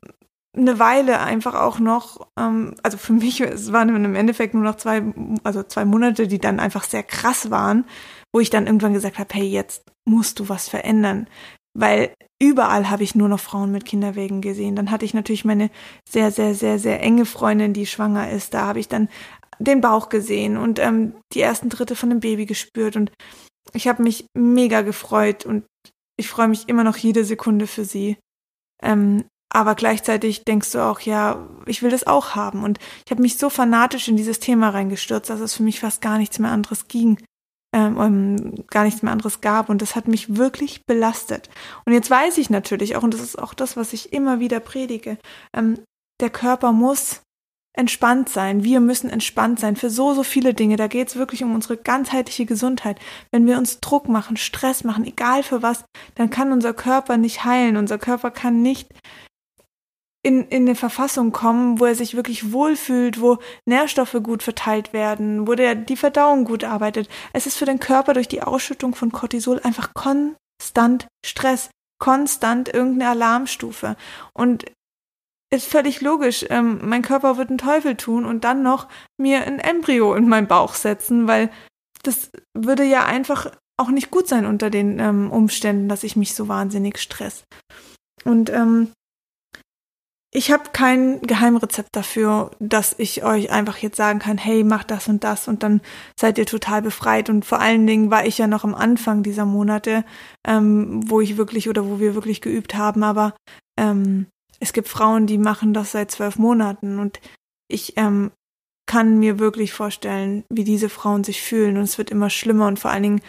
eine 0.57 0.79
Weile 0.79 1.21
einfach 1.21 1.55
auch 1.55 1.81
noch, 1.81 2.29
ähm, 2.39 2.75
also 2.85 2.99
für 2.99 3.15
mich, 3.15 3.41
es 3.41 3.73
waren 3.73 3.89
im 3.89 4.15
Endeffekt 4.15 4.55
nur 4.55 4.63
noch 4.63 4.77
zwei, 4.77 5.03
also 5.43 5.65
zwei 5.65 5.85
Monate, 5.85 6.29
die 6.29 6.39
dann 6.39 6.61
einfach 6.61 6.85
sehr 6.85 7.03
krass 7.03 7.51
waren, 7.51 7.85
wo 8.33 8.41
ich 8.41 8.51
dann 8.51 8.67
irgendwann 8.67 8.95
gesagt 8.95 9.19
habe, 9.19 9.35
hey, 9.35 9.47
jetzt 9.47 9.85
musst 10.05 10.39
du 10.41 10.49
was 10.49 10.69
verändern 10.69 11.27
weil 11.75 12.15
überall 12.41 12.91
habe 12.91 13.03
ich 13.03 13.15
nur 13.15 13.29
noch 13.29 13.41
Frauen 13.41 13.73
mit 13.73 13.85
Kinderwegen 13.85 14.41
gesehen. 14.41 14.77
Dann 14.77 14.91
hatte 14.91 15.05
ich 15.05 15.15
natürlich 15.15 15.45
meine 15.45 15.71
sehr, 16.09 16.31
sehr, 16.31 16.55
sehr, 16.55 16.79
sehr 16.79 17.01
enge 17.01 17.25
Freundin, 17.25 17.73
die 17.73 17.87
schwanger 17.87 18.31
ist. 18.31 18.55
Da 18.55 18.67
habe 18.67 18.81
ich 18.81 18.89
dann 18.89 19.09
den 19.59 19.81
Bauch 19.81 20.09
gesehen 20.09 20.57
und 20.57 20.79
ähm, 20.79 21.15
die 21.33 21.41
ersten 21.41 21.71
Tritte 21.71 21.95
von 21.95 22.11
dem 22.11 22.21
Baby 22.21 22.47
gespürt 22.47 22.97
und 22.97 23.13
ich 23.73 23.87
habe 23.87 24.03
mich 24.03 24.27
mega 24.35 24.83
gefreut 24.83 25.47
und 25.47 25.65
ich 26.19 26.29
freue 26.29 26.49
mich 26.49 26.69
immer 26.69 26.85
noch 26.85 26.97
jede 26.97 27.25
Sekunde 27.25 27.67
für 27.67 27.85
sie. 27.85 28.17
Ähm, 28.83 29.25
aber 29.55 29.75
gleichzeitig 29.75 30.45
denkst 30.45 30.73
du 30.73 30.79
auch, 30.79 31.01
ja, 31.01 31.49
ich 31.67 31.83
will 31.83 31.91
das 31.91 32.07
auch 32.07 32.35
haben. 32.35 32.65
Und 32.65 32.79
ich 33.05 33.11
habe 33.11 33.23
mich 33.23 33.37
so 33.37 33.51
fanatisch 33.51 34.09
in 34.09 34.17
dieses 34.17 34.41
Thema 34.41 34.71
reingestürzt, 34.71 35.31
dass 35.31 35.41
es 35.41 35.55
für 35.55 35.63
mich 35.63 35.79
fast 35.81 36.01
gar 36.01 36.19
nichts 36.19 36.39
mehr 36.39 36.51
anderes 36.51 36.89
ging 36.89 37.19
ähm, 37.73 38.65
gar 38.69 38.85
nichts 38.85 39.03
mehr 39.03 39.13
anderes 39.13 39.41
gab. 39.41 39.69
Und 39.69 39.83
das 39.83 39.97
hat 39.97 40.09
mich 40.09 40.37
wirklich 40.37 40.85
belastet. 40.87 41.49
Und 41.85 41.93
jetzt 41.93 42.11
weiß 42.11 42.39
ich 42.39 42.51
natürlich 42.51 42.97
auch, 42.97 43.03
und 43.03 43.15
das 43.15 43.21
ist 43.21 43.39
auch 43.39 43.55
das, 43.55 43.77
was 43.77 43.93
ich 43.93 44.13
immer 44.13 44.41
wieder 44.41 44.61
predige, 44.61 45.19
ähm, 45.55 45.79
der 46.21 46.31
Körper 46.31 46.73
muss 46.73 47.23
entspannt 47.75 48.29
sein. 48.29 48.65
Wir 48.65 48.81
müssen 48.81 49.09
entspannt 49.09 49.59
sein 49.59 49.77
für 49.77 49.89
so, 49.89 50.13
so 50.13 50.23
viele 50.23 50.53
Dinge. 50.53 50.77
Da 50.77 50.89
geht 50.89 51.09
es 51.09 51.17
wirklich 51.17 51.43
um 51.43 51.55
unsere 51.55 51.79
ganzheitliche 51.79 52.45
Gesundheit. 52.45 53.01
Wenn 53.31 53.47
wir 53.47 53.57
uns 53.57 53.81
Druck 53.81 54.09
machen, 54.09 54.37
Stress 54.37 54.85
machen, 54.85 55.07
egal 55.07 55.43
für 55.43 55.63
was, 55.63 55.85
dann 56.15 56.29
kann 56.29 56.53
unser 56.53 56.75
Körper 56.75 57.17
nicht 57.17 57.45
heilen. 57.45 57.77
Unser 57.77 57.99
Körper 57.99 58.31
kann 58.31 58.61
nicht 58.61 58.89
in, 60.23 60.47
in 60.49 60.63
eine 60.63 60.77
Verfassung 60.77 61.33
kommen, 61.33 61.81
wo 61.81 61.85
er 61.85 61.95
sich 61.95 62.15
wirklich 62.15 62.53
wohlfühlt, 62.53 63.21
wo 63.21 63.39
Nährstoffe 63.67 64.17
gut 64.23 64.43
verteilt 64.43 64.93
werden, 64.93 65.49
wo 65.49 65.55
der, 65.55 65.75
die 65.75 65.97
Verdauung 65.97 66.45
gut 66.45 66.65
arbeitet. 66.65 67.09
Es 67.33 67.47
ist 67.47 67.57
für 67.57 67.65
den 67.65 67.81
Körper 67.81 68.15
durch 68.15 68.29
die 68.29 68.43
Ausschüttung 68.43 68.95
von 68.95 69.11
Cortisol 69.11 69.61
einfach 69.65 69.95
konstant 69.95 71.09
Stress, 71.27 71.71
konstant 71.99 72.73
irgendeine 72.73 73.11
Alarmstufe. 73.11 73.97
Und 74.33 74.65
ist 75.53 75.67
völlig 75.67 76.01
logisch. 76.01 76.47
Ähm, 76.49 76.81
mein 76.83 77.03
Körper 77.03 77.37
wird 77.37 77.51
einen 77.51 77.59
Teufel 77.59 77.97
tun 77.97 78.25
und 78.25 78.45
dann 78.45 78.63
noch 78.63 78.89
mir 79.19 79.45
ein 79.45 79.59
Embryo 79.59 80.15
in 80.15 80.29
meinen 80.29 80.47
Bauch 80.47 80.75
setzen, 80.75 81.29
weil 81.29 81.51
das 82.03 82.31
würde 82.55 82.85
ja 82.85 83.05
einfach 83.05 83.51
auch 83.77 83.91
nicht 83.91 84.11
gut 84.11 84.29
sein 84.29 84.47
unter 84.47 84.71
den 84.71 84.99
ähm, 84.99 85.31
Umständen, 85.31 85.89
dass 85.89 86.05
ich 86.05 86.17
mich 86.17 86.35
so 86.35 86.49
wahnsinnig 86.49 86.99
stress. 86.99 87.45
Und 88.25 88.51
ähm, 88.51 88.93
ich 90.35 90.51
habe 90.51 90.71
kein 90.73 91.21
Geheimrezept 91.21 91.91
dafür, 91.95 92.53
dass 92.59 92.95
ich 92.99 93.23
euch 93.23 93.51
einfach 93.51 93.77
jetzt 93.77 93.99
sagen 93.99 94.19
kann, 94.19 94.39
hey, 94.39 94.65
mach 94.65 94.83
das 94.83 95.07
und 95.07 95.25
das 95.25 95.47
und 95.47 95.63
dann 95.63 95.83
seid 96.19 96.39
ihr 96.39 96.47
total 96.47 96.81
befreit. 96.81 97.29
Und 97.29 97.45
vor 97.45 97.61
allen 97.61 97.87
Dingen 97.87 98.11
war 98.11 98.25
ich 98.25 98.39
ja 98.39 98.47
noch 98.47 98.65
am 98.65 98.75
Anfang 98.75 99.23
dieser 99.23 99.45
Monate, 99.45 100.05
ähm, 100.47 101.03
wo 101.07 101.21
ich 101.21 101.37
wirklich 101.37 101.69
oder 101.69 101.87
wo 101.87 102.01
wir 102.01 102.15
wirklich 102.15 102.41
geübt 102.41 102.75
haben. 102.75 103.03
Aber 103.03 103.35
ähm, 103.79 104.27
es 104.59 104.73
gibt 104.73 104.89
Frauen, 104.89 105.27
die 105.27 105.37
machen 105.37 105.75
das 105.75 105.93
seit 105.93 106.11
zwölf 106.11 106.39
Monaten 106.39 106.99
und 106.99 107.21
ich 107.69 107.99
ähm, 107.99 108.31
kann 108.87 109.19
mir 109.19 109.39
wirklich 109.39 109.75
vorstellen, 109.75 110.45
wie 110.49 110.65
diese 110.65 110.89
Frauen 110.89 111.25
sich 111.25 111.43
fühlen 111.43 111.77
und 111.77 111.83
es 111.83 111.99
wird 111.99 112.11
immer 112.11 112.31
schlimmer 112.31 112.69
und 112.69 112.79
vor 112.79 112.91
allen 112.91 113.03
Dingen 113.03 113.23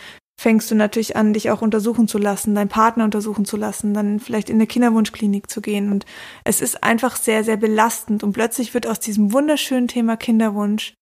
fängst 0.43 0.69
du 0.69 0.75
natürlich 0.75 1.15
an, 1.15 1.31
dich 1.31 1.51
auch 1.51 1.61
untersuchen 1.61 2.09
zu 2.09 2.17
lassen, 2.17 2.53
deinen 2.53 2.67
Partner 2.67 3.05
untersuchen 3.05 3.45
zu 3.45 3.55
lassen, 3.55 3.93
dann 3.93 4.19
vielleicht 4.19 4.49
in 4.49 4.57
eine 4.57 4.67
Kinderwunschklinik 4.67 5.49
zu 5.49 5.61
gehen. 5.61 5.89
Und 5.89 6.05
es 6.43 6.59
ist 6.59 6.83
einfach 6.83 7.15
sehr, 7.15 7.45
sehr 7.45 7.55
belastend. 7.55 8.23
Und 8.23 8.33
plötzlich 8.33 8.73
wird 8.73 8.85
aus 8.85 8.99
diesem 8.99 9.31
wunderschönen 9.31 9.87
Thema 9.87 10.17
Kinderwunsch 10.17 10.95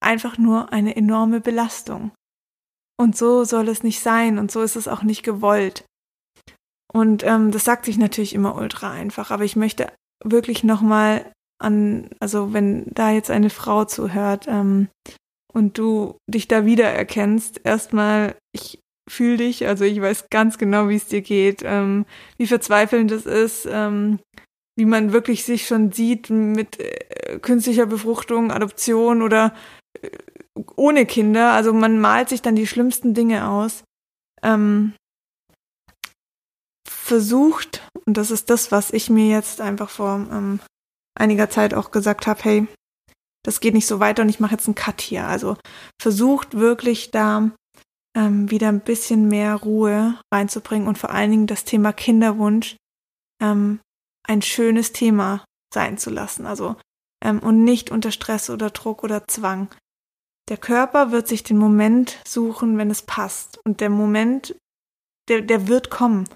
einfach 0.00 0.36
nur 0.36 0.72
eine 0.72 0.96
enorme 0.96 1.40
Belastung. 1.40 2.10
Und 2.98 3.16
so 3.16 3.44
soll 3.44 3.68
es 3.68 3.84
nicht 3.84 4.00
sein 4.00 4.40
und 4.40 4.50
so 4.50 4.62
ist 4.62 4.74
es 4.74 4.88
auch 4.88 5.04
nicht 5.04 5.22
gewollt. 5.22 5.84
Und 6.92 7.22
ähm, 7.22 7.52
das 7.52 7.64
sagt 7.64 7.84
sich 7.84 7.98
natürlich 7.98 8.34
immer 8.34 8.56
ultra 8.56 8.90
einfach, 8.90 9.30
aber 9.30 9.44
ich 9.44 9.54
möchte 9.54 9.92
wirklich 10.24 10.64
nochmal 10.64 11.30
an, 11.60 12.10
also 12.18 12.52
wenn 12.52 12.86
da 12.86 13.12
jetzt 13.12 13.30
eine 13.30 13.48
Frau 13.48 13.84
zuhört, 13.84 14.46
ähm, 14.48 14.88
und 15.52 15.78
du 15.78 16.16
dich 16.26 16.48
da 16.48 16.64
wiedererkennst, 16.64 17.60
erstmal, 17.64 18.36
ich 18.52 18.80
fühle 19.08 19.38
dich, 19.38 19.66
also 19.66 19.84
ich 19.84 20.00
weiß 20.00 20.28
ganz 20.30 20.58
genau, 20.58 20.88
wie 20.88 20.96
es 20.96 21.06
dir 21.06 21.22
geht, 21.22 21.62
ähm, 21.64 22.06
wie 22.38 22.46
verzweifelnd 22.46 23.10
es 23.10 23.26
ist, 23.26 23.66
ähm, 23.70 24.20
wie 24.76 24.84
man 24.84 25.12
wirklich 25.12 25.44
sich 25.44 25.66
schon 25.66 25.92
sieht 25.92 26.30
mit 26.30 26.80
äh, 26.80 27.38
künstlicher 27.40 27.86
Befruchtung, 27.86 28.50
Adoption 28.50 29.22
oder 29.22 29.54
äh, 30.00 30.10
ohne 30.76 31.06
Kinder. 31.06 31.52
Also 31.52 31.72
man 31.72 31.98
malt 32.00 32.28
sich 32.28 32.42
dann 32.42 32.56
die 32.56 32.66
schlimmsten 32.66 33.14
Dinge 33.14 33.48
aus. 33.48 33.84
Ähm, 34.42 34.94
versucht, 36.88 37.86
und 38.06 38.16
das 38.16 38.30
ist 38.30 38.48
das, 38.48 38.72
was 38.72 38.92
ich 38.92 39.10
mir 39.10 39.28
jetzt 39.28 39.60
einfach 39.60 39.90
vor 39.90 40.26
ähm, 40.30 40.60
einiger 41.14 41.50
Zeit 41.50 41.74
auch 41.74 41.90
gesagt 41.90 42.26
habe, 42.26 42.40
hey, 42.42 42.66
das 43.44 43.60
geht 43.60 43.74
nicht 43.74 43.86
so 43.86 44.00
weiter 44.00 44.22
und 44.22 44.28
ich 44.28 44.40
mache 44.40 44.52
jetzt 44.52 44.66
einen 44.66 44.74
Cut 44.74 45.00
hier. 45.00 45.26
Also 45.26 45.56
versucht 46.00 46.54
wirklich 46.54 47.10
da 47.10 47.50
ähm, 48.16 48.50
wieder 48.50 48.68
ein 48.68 48.80
bisschen 48.80 49.28
mehr 49.28 49.56
Ruhe 49.56 50.18
reinzubringen 50.32 50.88
und 50.88 50.98
vor 50.98 51.10
allen 51.10 51.30
Dingen 51.30 51.46
das 51.46 51.64
Thema 51.64 51.92
Kinderwunsch 51.92 52.76
ähm, 53.42 53.80
ein 54.26 54.42
schönes 54.42 54.92
Thema 54.92 55.44
sein 55.72 55.98
zu 55.98 56.10
lassen. 56.10 56.46
Also 56.46 56.76
ähm, 57.22 57.38
und 57.38 57.64
nicht 57.64 57.90
unter 57.90 58.10
Stress 58.10 58.50
oder 58.50 58.70
Druck 58.70 59.02
oder 59.02 59.26
Zwang. 59.26 59.68
Der 60.48 60.56
Körper 60.56 61.12
wird 61.12 61.28
sich 61.28 61.42
den 61.44 61.56
Moment 61.56 62.18
suchen, 62.26 62.76
wenn 62.76 62.90
es 62.90 63.02
passt. 63.02 63.58
Und 63.64 63.80
der 63.80 63.90
Moment, 63.90 64.56
der, 65.28 65.40
der 65.40 65.68
wird 65.68 65.88
kommen. 65.88 66.28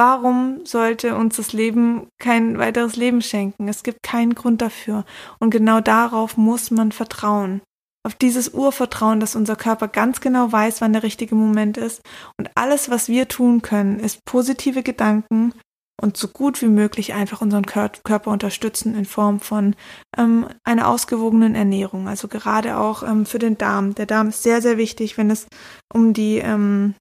Warum 0.00 0.64
sollte 0.64 1.14
uns 1.14 1.36
das 1.36 1.52
Leben 1.52 2.08
kein 2.18 2.56
weiteres 2.56 2.96
Leben 2.96 3.20
schenken? 3.20 3.68
Es 3.68 3.82
gibt 3.82 4.02
keinen 4.02 4.34
Grund 4.34 4.62
dafür. 4.62 5.04
Und 5.40 5.50
genau 5.50 5.82
darauf 5.82 6.38
muss 6.38 6.70
man 6.70 6.90
vertrauen. 6.90 7.60
Auf 8.02 8.14
dieses 8.14 8.54
Urvertrauen, 8.54 9.20
dass 9.20 9.36
unser 9.36 9.56
Körper 9.56 9.88
ganz 9.88 10.22
genau 10.22 10.50
weiß, 10.50 10.80
wann 10.80 10.94
der 10.94 11.02
richtige 11.02 11.34
Moment 11.34 11.76
ist. 11.76 12.00
Und 12.38 12.48
alles, 12.54 12.88
was 12.88 13.10
wir 13.10 13.28
tun 13.28 13.60
können, 13.60 14.00
ist 14.00 14.24
positive 14.24 14.82
Gedanken 14.82 15.52
und 16.00 16.16
so 16.16 16.28
gut 16.28 16.62
wie 16.62 16.68
möglich 16.68 17.12
einfach 17.12 17.42
unseren 17.42 17.66
Körper 17.66 18.30
unterstützen 18.30 18.94
in 18.94 19.04
Form 19.04 19.38
von 19.38 19.76
ähm, 20.16 20.46
einer 20.64 20.88
ausgewogenen 20.88 21.54
Ernährung. 21.54 22.08
Also 22.08 22.26
gerade 22.26 22.78
auch 22.78 23.02
ähm, 23.02 23.26
für 23.26 23.38
den 23.38 23.58
Darm. 23.58 23.94
Der 23.94 24.06
Darm 24.06 24.30
ist 24.30 24.44
sehr, 24.44 24.62
sehr 24.62 24.78
wichtig, 24.78 25.18
wenn 25.18 25.30
es 25.30 25.46
um 25.92 26.14
die 26.14 26.38
ähm, 26.38 26.94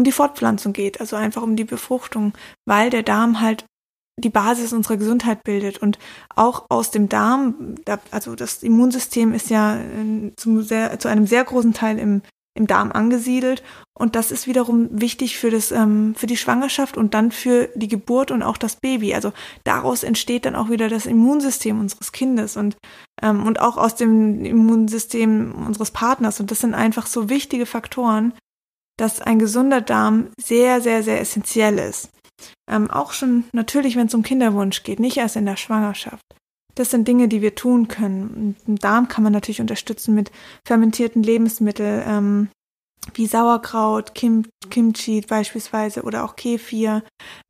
um 0.00 0.04
die 0.04 0.12
Fortpflanzung 0.12 0.72
geht, 0.72 0.98
also 0.98 1.14
einfach 1.16 1.42
um 1.42 1.56
die 1.56 1.64
Befruchtung, 1.64 2.32
weil 2.64 2.88
der 2.88 3.02
Darm 3.02 3.42
halt 3.42 3.66
die 4.16 4.30
Basis 4.30 4.72
unserer 4.72 4.96
Gesundheit 4.96 5.44
bildet 5.44 5.78
und 5.78 5.98
auch 6.34 6.64
aus 6.70 6.90
dem 6.90 7.10
Darm, 7.10 7.74
also 8.10 8.34
das 8.34 8.62
Immunsystem 8.62 9.34
ist 9.34 9.50
ja 9.50 9.76
äh, 9.76 10.32
zu, 10.36 10.62
sehr, 10.62 10.98
zu 10.98 11.08
einem 11.08 11.26
sehr 11.26 11.44
großen 11.44 11.74
Teil 11.74 11.98
im, 11.98 12.22
im 12.54 12.66
Darm 12.66 12.92
angesiedelt 12.92 13.62
und 13.94 14.16
das 14.16 14.30
ist 14.30 14.46
wiederum 14.46 14.88
wichtig 14.90 15.36
für 15.38 15.50
das 15.50 15.70
ähm, 15.70 16.14
für 16.16 16.26
die 16.26 16.38
Schwangerschaft 16.38 16.96
und 16.96 17.12
dann 17.12 17.30
für 17.30 17.68
die 17.74 17.88
Geburt 17.88 18.30
und 18.30 18.42
auch 18.42 18.56
das 18.56 18.76
Baby. 18.76 19.14
Also 19.14 19.32
daraus 19.64 20.02
entsteht 20.02 20.46
dann 20.46 20.56
auch 20.56 20.70
wieder 20.70 20.88
das 20.88 21.04
Immunsystem 21.04 21.78
unseres 21.78 22.10
Kindes 22.10 22.56
und 22.56 22.78
ähm, 23.22 23.46
und 23.46 23.60
auch 23.60 23.76
aus 23.76 23.96
dem 23.96 24.46
Immunsystem 24.46 25.52
unseres 25.66 25.90
Partners 25.90 26.40
und 26.40 26.50
das 26.50 26.60
sind 26.60 26.72
einfach 26.72 27.06
so 27.06 27.28
wichtige 27.28 27.66
Faktoren, 27.66 28.32
dass 29.00 29.22
ein 29.22 29.38
gesunder 29.38 29.80
Darm 29.80 30.28
sehr, 30.38 30.80
sehr, 30.80 31.02
sehr 31.02 31.20
essentiell 31.20 31.78
ist. 31.78 32.10
Ähm, 32.70 32.90
auch 32.90 33.12
schon 33.12 33.44
natürlich, 33.52 33.96
wenn 33.96 34.06
es 34.06 34.14
um 34.14 34.22
Kinderwunsch 34.22 34.82
geht, 34.82 35.00
nicht 35.00 35.16
erst 35.16 35.36
in 35.36 35.46
der 35.46 35.56
Schwangerschaft. 35.56 36.22
Das 36.74 36.90
sind 36.90 37.08
Dinge, 37.08 37.28
die 37.28 37.42
wir 37.42 37.54
tun 37.54 37.88
können. 37.88 38.56
Den 38.66 38.76
Darm 38.76 39.08
kann 39.08 39.24
man 39.24 39.32
natürlich 39.32 39.60
unterstützen 39.60 40.14
mit 40.14 40.30
fermentierten 40.66 41.22
Lebensmitteln, 41.22 42.02
ähm, 42.06 42.48
wie 43.14 43.26
Sauerkraut, 43.26 44.14
Kim 44.14 44.46
Kimchi 44.68 45.22
beispielsweise 45.22 46.02
oder 46.02 46.24
auch 46.24 46.36
Kefir, 46.36 47.02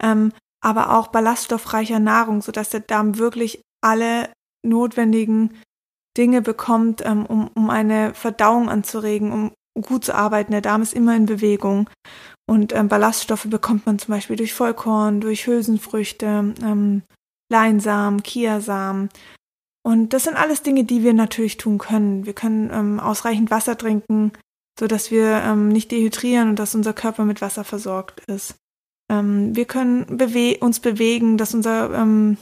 ähm, 0.03 0.33
aber 0.63 0.97
auch 0.97 1.09
ballaststoffreicher 1.09 1.99
Nahrung, 1.99 2.43
sodass 2.43 2.71
der 2.71 2.81
Darm 2.81 3.19
wirklich 3.19 3.61
alle 3.83 4.31
notwendigen 4.65 5.59
Dinge 6.17 6.43
bekommt, 6.43 7.03
ähm, 7.05 7.27
um, 7.27 7.49
um 7.55 7.71
eine 7.71 8.15
Verdauung 8.15 8.69
anzuregen, 8.69 9.33
um 9.33 9.53
gut 9.75 10.05
zu 10.05 10.15
arbeiten. 10.15 10.53
Der 10.53 10.61
Darm 10.61 10.83
ist 10.83 10.95
immer 10.95 11.17
in 11.17 11.27
Bewegung. 11.27 11.89
Und 12.49 12.75
ähm, 12.75 12.89
Ballaststoffe 12.89 13.47
bekommt 13.47 13.87
man 13.87 13.99
zum 13.99 14.13
Beispiel 14.13 14.37
durch 14.37 14.55
Vollkorn, 14.55 15.21
durch 15.21 15.47
Hülsenfrüchte, 15.47 16.55
ähm, 16.63 17.03
Leinsamen, 17.51 18.23
Kiasamen. 18.23 19.09
Und 19.83 20.13
das 20.13 20.25
sind 20.25 20.37
alles 20.37 20.63
Dinge, 20.63 20.85
die 20.85 21.03
wir 21.03 21.15
natürlich 21.15 21.57
tun 21.57 21.79
können. 21.79 22.27
Wir 22.27 22.33
können 22.33 22.71
ähm, 22.73 23.01
ausreichend 23.01 23.51
Wasser 23.51 23.79
trinken, 23.79 24.33
so 24.79 24.87
dass 24.87 25.11
wir 25.11 25.43
ähm, 25.45 25.69
nicht 25.69 25.91
dehydrieren 25.91 26.51
und 26.51 26.59
dass 26.59 26.75
unser 26.75 26.93
Körper 26.93 27.25
mit 27.25 27.41
Wasser 27.41 27.65
versorgt 27.65 28.21
ist. 28.27 28.57
Ähm, 29.11 29.55
wir 29.57 29.65
können 29.65 30.19
bewe 30.19 30.59
uns 30.59 30.81
bewegen, 30.81 31.39
dass 31.39 31.55
unser 31.55 31.95
ähm, 31.95 32.37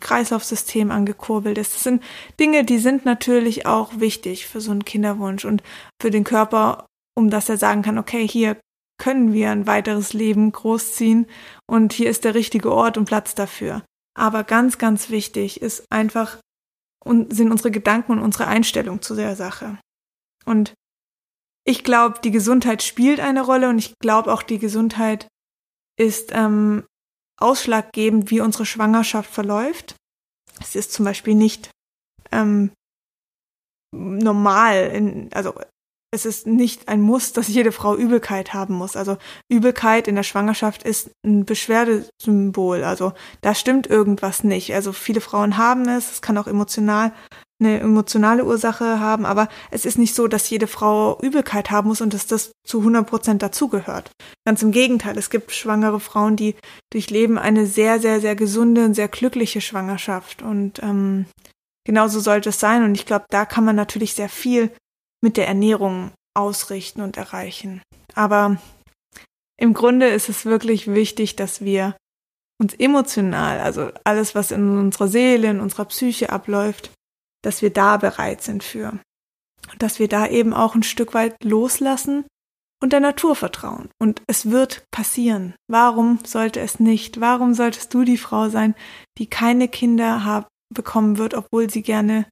Kreislaufsystem 0.00 0.90
angekurbelt 0.90 1.58
ist. 1.58 1.74
Das 1.74 1.82
sind 1.82 2.02
Dinge, 2.38 2.64
die 2.64 2.78
sind 2.78 3.04
natürlich 3.04 3.66
auch 3.66 3.98
wichtig 3.98 4.46
für 4.46 4.60
so 4.60 4.70
einen 4.70 4.84
Kinderwunsch 4.84 5.44
und 5.44 5.62
für 6.00 6.10
den 6.10 6.24
Körper, 6.24 6.86
um 7.16 7.30
dass 7.30 7.48
er 7.48 7.56
sagen 7.56 7.82
kann, 7.82 7.98
okay, 7.98 8.26
hier 8.26 8.56
können 8.98 9.32
wir 9.32 9.50
ein 9.50 9.66
weiteres 9.66 10.12
Leben 10.12 10.52
großziehen 10.52 11.26
und 11.66 11.92
hier 11.92 12.10
ist 12.10 12.24
der 12.24 12.34
richtige 12.34 12.72
Ort 12.72 12.96
und 12.96 13.04
Platz 13.04 13.34
dafür. 13.34 13.82
Aber 14.14 14.44
ganz, 14.44 14.78
ganz 14.78 15.10
wichtig 15.10 15.60
ist 15.60 15.84
einfach 15.90 16.38
und 17.04 17.34
sind 17.34 17.50
unsere 17.50 17.70
Gedanken 17.70 18.12
und 18.12 18.20
unsere 18.20 18.46
Einstellung 18.46 19.02
zu 19.02 19.14
der 19.14 19.36
Sache. 19.36 19.78
Und 20.44 20.74
ich 21.64 21.84
glaube, 21.84 22.20
die 22.22 22.30
Gesundheit 22.30 22.82
spielt 22.82 23.20
eine 23.20 23.42
Rolle 23.42 23.68
und 23.68 23.78
ich 23.78 23.94
glaube 23.98 24.32
auch, 24.32 24.42
die 24.42 24.58
Gesundheit 24.58 25.28
ist 25.98 26.30
ähm, 26.32 26.84
ausschlaggebend, 27.38 28.30
wie 28.30 28.40
unsere 28.40 28.66
Schwangerschaft 28.66 29.30
verläuft. 29.30 29.94
Es 30.60 30.74
ist 30.74 30.92
zum 30.92 31.04
Beispiel 31.04 31.34
nicht 31.34 31.70
ähm, 32.32 32.72
normal, 33.94 34.90
in, 34.92 35.32
also 35.32 35.54
es 36.16 36.24
ist 36.24 36.46
nicht 36.46 36.88
ein 36.88 37.02
Muss, 37.02 37.34
dass 37.34 37.46
jede 37.46 37.72
Frau 37.72 37.94
Übelkeit 37.94 38.54
haben 38.54 38.74
muss. 38.74 38.96
Also 38.96 39.18
Übelkeit 39.48 40.08
in 40.08 40.16
der 40.16 40.22
Schwangerschaft 40.22 40.82
ist 40.82 41.10
ein 41.24 41.44
Beschwerdesymbol. 41.44 42.84
Also 42.84 43.12
da 43.42 43.54
stimmt 43.54 43.86
irgendwas 43.86 44.42
nicht. 44.42 44.72
Also 44.74 44.92
viele 44.92 45.20
Frauen 45.20 45.58
haben 45.58 45.86
es, 45.86 46.10
es 46.10 46.22
kann 46.22 46.38
auch 46.38 46.46
emotional 46.46 47.12
eine 47.58 47.80
emotionale 47.80 48.44
Ursache 48.44 49.00
haben, 49.00 49.24
aber 49.24 49.48
es 49.70 49.86
ist 49.86 49.96
nicht 49.96 50.14
so, 50.14 50.28
dass 50.28 50.50
jede 50.50 50.66
Frau 50.66 51.18
Übelkeit 51.22 51.70
haben 51.70 51.88
muss 51.88 52.02
und 52.02 52.12
dass 52.12 52.26
das 52.26 52.52
zu 52.66 52.80
100 52.80 53.06
Prozent 53.06 53.42
dazugehört. 53.42 54.10
Ganz 54.44 54.62
im 54.62 54.72
Gegenteil, 54.72 55.16
es 55.16 55.30
gibt 55.30 55.52
schwangere 55.52 55.98
Frauen, 56.00 56.36
die 56.36 56.54
durchleben 56.92 57.38
eine 57.38 57.66
sehr, 57.66 57.98
sehr, 57.98 58.20
sehr 58.20 58.36
gesunde 58.36 58.84
und 58.84 58.92
sehr 58.92 59.08
glückliche 59.08 59.62
Schwangerschaft 59.62 60.42
und 60.42 60.82
ähm, 60.82 61.24
genauso 61.84 62.20
sollte 62.20 62.50
es 62.50 62.60
sein 62.60 62.84
und 62.84 62.94
ich 62.94 63.06
glaube, 63.06 63.24
da 63.30 63.46
kann 63.46 63.64
man 63.64 63.76
natürlich 63.76 64.12
sehr 64.12 64.28
viel 64.28 64.70
mit 65.22 65.36
der 65.36 65.48
Ernährung 65.48 66.12
ausrichten 66.34 67.00
und 67.00 67.16
erreichen. 67.16 67.82
Aber 68.14 68.58
im 69.58 69.74
Grunde 69.74 70.08
ist 70.08 70.28
es 70.28 70.44
wirklich 70.44 70.86
wichtig, 70.88 71.36
dass 71.36 71.62
wir 71.62 71.96
uns 72.60 72.74
emotional, 72.74 73.60
also 73.60 73.90
alles, 74.04 74.34
was 74.34 74.50
in 74.50 74.78
unserer 74.78 75.08
Seele, 75.08 75.50
in 75.50 75.60
unserer 75.60 75.86
Psyche 75.86 76.30
abläuft, 76.30 76.90
dass 77.42 77.62
wir 77.62 77.70
da 77.70 77.96
bereit 77.96 78.42
sind 78.42 78.64
für. 78.64 78.98
Dass 79.78 79.98
wir 79.98 80.08
da 80.08 80.26
eben 80.26 80.54
auch 80.54 80.74
ein 80.74 80.82
Stück 80.82 81.14
weit 81.14 81.42
loslassen 81.42 82.24
und 82.82 82.92
der 82.92 83.00
Natur 83.00 83.34
vertrauen. 83.34 83.88
Und 83.98 84.22
es 84.26 84.50
wird 84.50 84.84
passieren. 84.90 85.54
Warum 85.68 86.18
sollte 86.24 86.60
es 86.60 86.78
nicht? 86.80 87.20
Warum 87.20 87.54
solltest 87.54 87.92
du 87.94 88.04
die 88.04 88.18
Frau 88.18 88.48
sein, 88.48 88.74
die 89.18 89.26
keine 89.26 89.68
Kinder 89.68 90.24
haben, 90.24 90.46
bekommen 90.74 91.18
wird, 91.18 91.34
obwohl 91.34 91.70
sie 91.70 91.82
gerne 91.82 92.26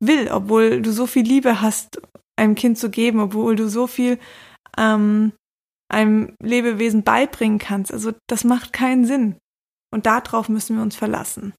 will, 0.00 0.28
obwohl 0.30 0.82
du 0.82 0.92
so 0.92 1.06
viel 1.06 1.24
Liebe 1.24 1.60
hast, 1.60 2.00
einem 2.36 2.54
Kind 2.54 2.78
zu 2.78 2.90
geben, 2.90 3.20
obwohl 3.20 3.56
du 3.56 3.68
so 3.68 3.86
viel 3.86 4.18
ähm, 4.76 5.32
einem 5.88 6.34
Lebewesen 6.42 7.02
beibringen 7.02 7.58
kannst. 7.58 7.92
Also 7.92 8.12
das 8.28 8.44
macht 8.44 8.72
keinen 8.72 9.04
Sinn. 9.04 9.36
Und 9.92 10.06
darauf 10.06 10.48
müssen 10.48 10.76
wir 10.76 10.82
uns 10.82 10.96
verlassen. 10.96 11.54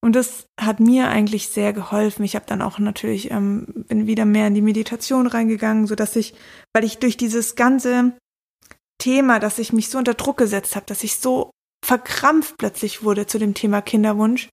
Und 0.00 0.14
das 0.14 0.46
hat 0.60 0.78
mir 0.78 1.08
eigentlich 1.08 1.48
sehr 1.48 1.72
geholfen. 1.72 2.22
Ich 2.22 2.36
habe 2.36 2.46
dann 2.46 2.62
auch 2.62 2.78
natürlich 2.78 3.30
ähm, 3.32 3.84
bin 3.88 4.06
wieder 4.06 4.24
mehr 4.24 4.46
in 4.46 4.54
die 4.54 4.62
Meditation 4.62 5.26
reingegangen, 5.26 5.86
so 5.86 5.96
dass 5.96 6.14
ich, 6.14 6.34
weil 6.72 6.84
ich 6.84 6.98
durch 6.98 7.16
dieses 7.16 7.56
ganze 7.56 8.12
Thema, 8.98 9.40
dass 9.40 9.58
ich 9.58 9.72
mich 9.72 9.90
so 9.90 9.98
unter 9.98 10.14
Druck 10.14 10.36
gesetzt 10.36 10.76
habe, 10.76 10.86
dass 10.86 11.02
ich 11.02 11.16
so 11.16 11.50
verkrampft 11.84 12.58
plötzlich 12.58 13.02
wurde 13.02 13.26
zu 13.26 13.38
dem 13.38 13.54
Thema 13.54 13.82
Kinderwunsch, 13.82 14.48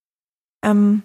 ähm, 0.63 1.03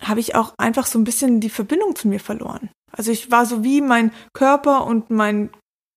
habe 0.00 0.20
ich 0.20 0.34
auch 0.34 0.54
einfach 0.58 0.86
so 0.86 0.98
ein 0.98 1.04
bisschen 1.04 1.40
die 1.40 1.50
Verbindung 1.50 1.96
zu 1.96 2.08
mir 2.08 2.20
verloren. 2.20 2.70
Also 2.92 3.10
ich 3.10 3.30
war 3.30 3.46
so 3.46 3.64
wie 3.64 3.80
mein 3.80 4.12
Körper 4.32 4.86
und 4.86 5.10
mein 5.10 5.50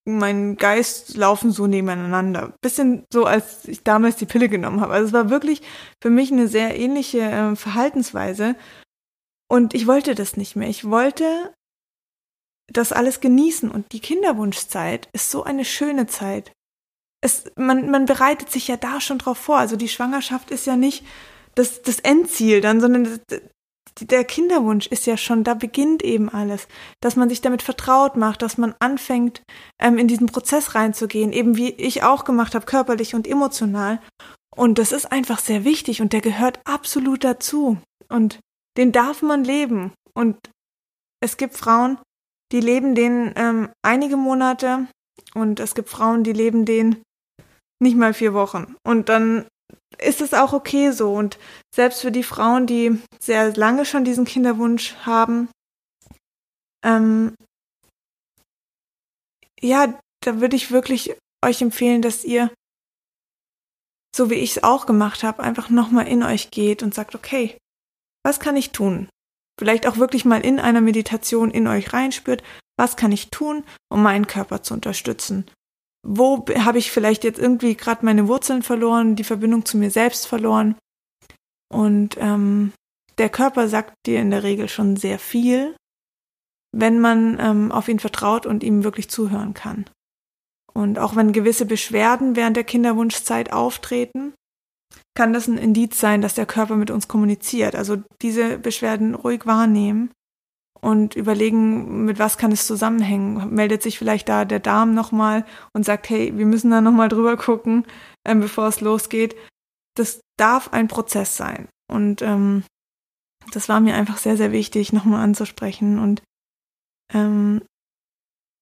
mein 0.06 0.56
Geist 0.58 1.16
laufen 1.16 1.52
so 1.52 1.68
nebeneinander. 1.68 2.54
Bisschen 2.62 3.06
so, 3.12 3.26
als 3.26 3.68
ich 3.68 3.84
damals 3.84 4.16
die 4.16 4.26
Pille 4.26 4.50
genommen 4.50 4.82
habe. 4.82 4.94
Also 4.94 5.08
es 5.08 5.14
war 5.14 5.30
wirklich 5.30 5.62
für 6.02 6.10
mich 6.10 6.32
eine 6.32 6.48
sehr 6.48 6.78
ähnliche 6.78 7.20
äh, 7.20 7.56
Verhaltensweise. 7.56 8.56
Und 9.48 9.74
ich 9.74 9.88
wollte 9.88 10.16
das 10.16 10.38
nicht 10.38 10.56
mehr. 10.56 10.70
Ich 10.70 10.90
wollte 10.90 11.54
das 12.68 12.92
alles 12.92 13.20
genießen. 13.20 13.70
Und 13.70 13.92
die 13.92 14.00
Kinderwunschzeit 14.00 15.10
ist 15.14 15.32
so 15.32 15.44
eine 15.44 15.66
schöne 15.66 16.08
Zeit. 16.08 16.52
Es, 17.22 17.52
man, 17.56 17.92
man 17.92 18.06
bereitet 18.06 18.50
sich 18.52 18.68
ja 18.68 18.78
da 18.78 19.02
schon 19.02 19.20
drauf 19.20 19.38
vor. 19.38 19.58
Also 19.58 19.76
die 19.76 19.90
Schwangerschaft 19.90 20.52
ist 20.52 20.66
ja 20.66 20.76
nicht 20.76 21.06
das, 21.56 21.82
das 21.82 22.00
Endziel 22.00 22.62
dann, 22.62 22.80
sondern 22.80 23.20
der 24.02 24.24
Kinderwunsch 24.24 24.88
ist 24.88 25.06
ja 25.06 25.18
schon, 25.18 25.44
da 25.44 25.54
beginnt 25.54 26.04
eben 26.04 26.30
alles, 26.30 26.68
dass 27.02 27.16
man 27.16 27.30
sich 27.30 27.42
damit 27.42 27.62
vertraut 27.62 28.16
macht, 28.18 28.42
dass 28.42 28.58
man 28.58 28.76
anfängt, 28.80 29.42
ähm, 29.80 29.98
in 29.98 30.08
diesen 30.08 30.28
Prozess 30.28 30.76
reinzugehen, 30.76 31.32
eben 31.32 31.58
wie 31.58 31.70
ich 31.72 32.04
auch 32.04 32.24
gemacht 32.24 32.56
habe, 32.56 32.66
körperlich 32.66 33.16
und 33.16 33.28
emotional. 33.28 34.02
Und 34.56 34.80
das 34.80 34.92
ist 34.92 35.12
einfach 35.12 35.40
sehr 35.40 35.64
wichtig 35.64 36.02
und 36.02 36.14
der 36.14 36.22
gehört 36.22 36.60
absolut 36.66 37.24
dazu. 37.24 37.78
Und 38.10 38.40
den 38.78 38.92
darf 38.92 39.22
man 39.22 39.44
leben. 39.44 39.94
Und 40.14 40.38
es 41.22 41.38
gibt 41.38 41.56
Frauen, 41.56 41.98
die 42.52 42.60
leben 42.60 42.96
den 42.96 43.34
ähm, 43.36 43.70
einige 43.84 44.18
Monate 44.18 44.88
und 45.34 45.60
es 45.60 45.76
gibt 45.76 45.90
Frauen, 45.90 46.24
die 46.24 46.34
leben 46.34 46.66
den 46.66 47.04
nicht 47.82 47.96
mal 47.96 48.14
vier 48.14 48.34
Wochen. 48.34 48.76
Und 48.84 49.10
dann 49.10 49.48
ist 49.98 50.22
es 50.22 50.34
auch 50.34 50.54
okay 50.54 50.92
so. 50.92 51.14
Und 51.14 51.38
selbst 51.74 52.02
für 52.02 52.12
die 52.12 52.24
Frauen, 52.24 52.68
die 52.68 53.02
sehr 53.20 53.56
lange 53.56 53.86
schon 53.86 54.06
diesen 54.06 54.26
Kinderwunsch 54.26 54.96
haben, 55.06 55.50
ähm, 56.84 57.36
ja, 59.60 60.00
da 60.22 60.40
würde 60.40 60.56
ich 60.56 60.72
wirklich 60.72 61.16
euch 61.44 61.62
empfehlen, 61.62 62.02
dass 62.02 62.24
ihr, 62.24 62.52
so 64.16 64.30
wie 64.30 64.36
ich 64.36 64.52
es 64.52 64.64
auch 64.64 64.86
gemacht 64.86 65.24
habe, 65.24 65.44
einfach 65.44 65.70
nochmal 65.70 66.08
in 66.08 66.24
euch 66.24 66.52
geht 66.52 66.84
und 66.84 66.94
sagt, 66.94 67.16
okay, 67.16 67.58
was 68.24 68.40
kann 68.40 68.58
ich 68.58 68.72
tun? 68.72 69.10
Vielleicht 69.60 69.88
auch 69.88 69.98
wirklich 69.98 70.24
mal 70.24 70.42
in 70.42 70.60
einer 70.60 70.82
Meditation 70.82 71.52
in 71.52 71.68
euch 71.68 71.92
reinspürt, 71.92 72.44
was 72.78 72.96
kann 72.96 73.12
ich 73.12 73.30
tun, 73.30 73.66
um 73.90 74.02
meinen 74.02 74.28
Körper 74.28 74.64
zu 74.64 74.74
unterstützen? 74.74 75.50
Wo 76.06 76.46
habe 76.58 76.78
ich 76.78 76.92
vielleicht 76.92 77.24
jetzt 77.24 77.40
irgendwie 77.40 77.76
gerade 77.76 78.06
meine 78.06 78.28
Wurzeln 78.28 78.64
verloren, 78.64 79.16
die 79.16 79.24
Verbindung 79.24 79.66
zu 79.66 79.78
mir 79.78 79.92
selbst 79.92 80.28
verloren. 80.28 80.76
Und 81.72 82.18
ähm, 82.20 82.74
der 83.18 83.30
Körper 83.30 83.68
sagt 83.68 83.94
dir 84.06 84.20
in 84.22 84.32
der 84.32 84.44
Regel 84.44 84.70
schon 84.70 84.96
sehr 84.96 85.20
viel, 85.20 85.76
wenn 86.72 87.00
man 87.00 87.38
ähm, 87.40 87.72
auf 87.72 87.88
ihn 87.88 88.00
vertraut 88.00 88.46
und 88.46 88.64
ihm 88.64 88.84
wirklich 88.84 89.10
zuhören 89.10 89.54
kann. 89.54 89.86
Und 90.74 91.00
auch 91.00 91.16
wenn 91.16 91.34
gewisse 91.34 91.66
Beschwerden 91.66 92.36
während 92.36 92.56
der 92.56 92.64
Kinderwunschzeit 92.64 93.52
auftreten, 93.52 94.34
kann 95.16 95.34
das 95.34 95.48
ein 95.48 95.58
Indiz 95.58 96.00
sein, 96.00 96.22
dass 96.22 96.36
der 96.36 96.46
Körper 96.46 96.76
mit 96.76 96.92
uns 96.92 97.08
kommuniziert. 97.08 97.76
Also 97.76 98.02
diese 98.22 98.58
Beschwerden 98.58 99.16
ruhig 99.16 99.46
wahrnehmen 99.46 100.12
und 100.82 101.16
überlegen, 101.16 102.06
mit 102.06 102.20
was 102.20 102.38
kann 102.38 102.52
es 102.52 102.68
zusammenhängen. 102.68 103.54
Meldet 103.54 103.84
sich 103.84 103.98
vielleicht 103.98 104.30
da 104.30 104.46
der 104.46 104.60
Darm 104.60 104.94
nochmal 104.94 105.46
und 105.74 105.86
sagt, 105.86 106.10
hey, 106.10 106.38
wir 106.38 106.46
müssen 106.46 106.72
da 106.72 106.82
nochmal 106.82 107.10
drüber 107.10 107.38
gucken, 107.38 107.86
ähm, 108.26 108.40
bevor 108.40 108.68
es 108.68 108.82
losgeht. 108.82 109.36
Das 109.96 110.22
darf 110.38 110.72
ein 110.72 110.88
Prozess 110.88 111.36
sein. 111.36 111.68
Und 111.92 112.22
ähm, 112.22 112.64
das 113.52 113.68
war 113.68 113.80
mir 113.80 113.96
einfach 113.96 114.18
sehr, 114.18 114.38
sehr 114.38 114.52
wichtig, 114.52 114.94
nochmal 114.94 115.24
anzusprechen. 115.24 116.00
Und 116.00 116.22
ähm, 117.14 117.62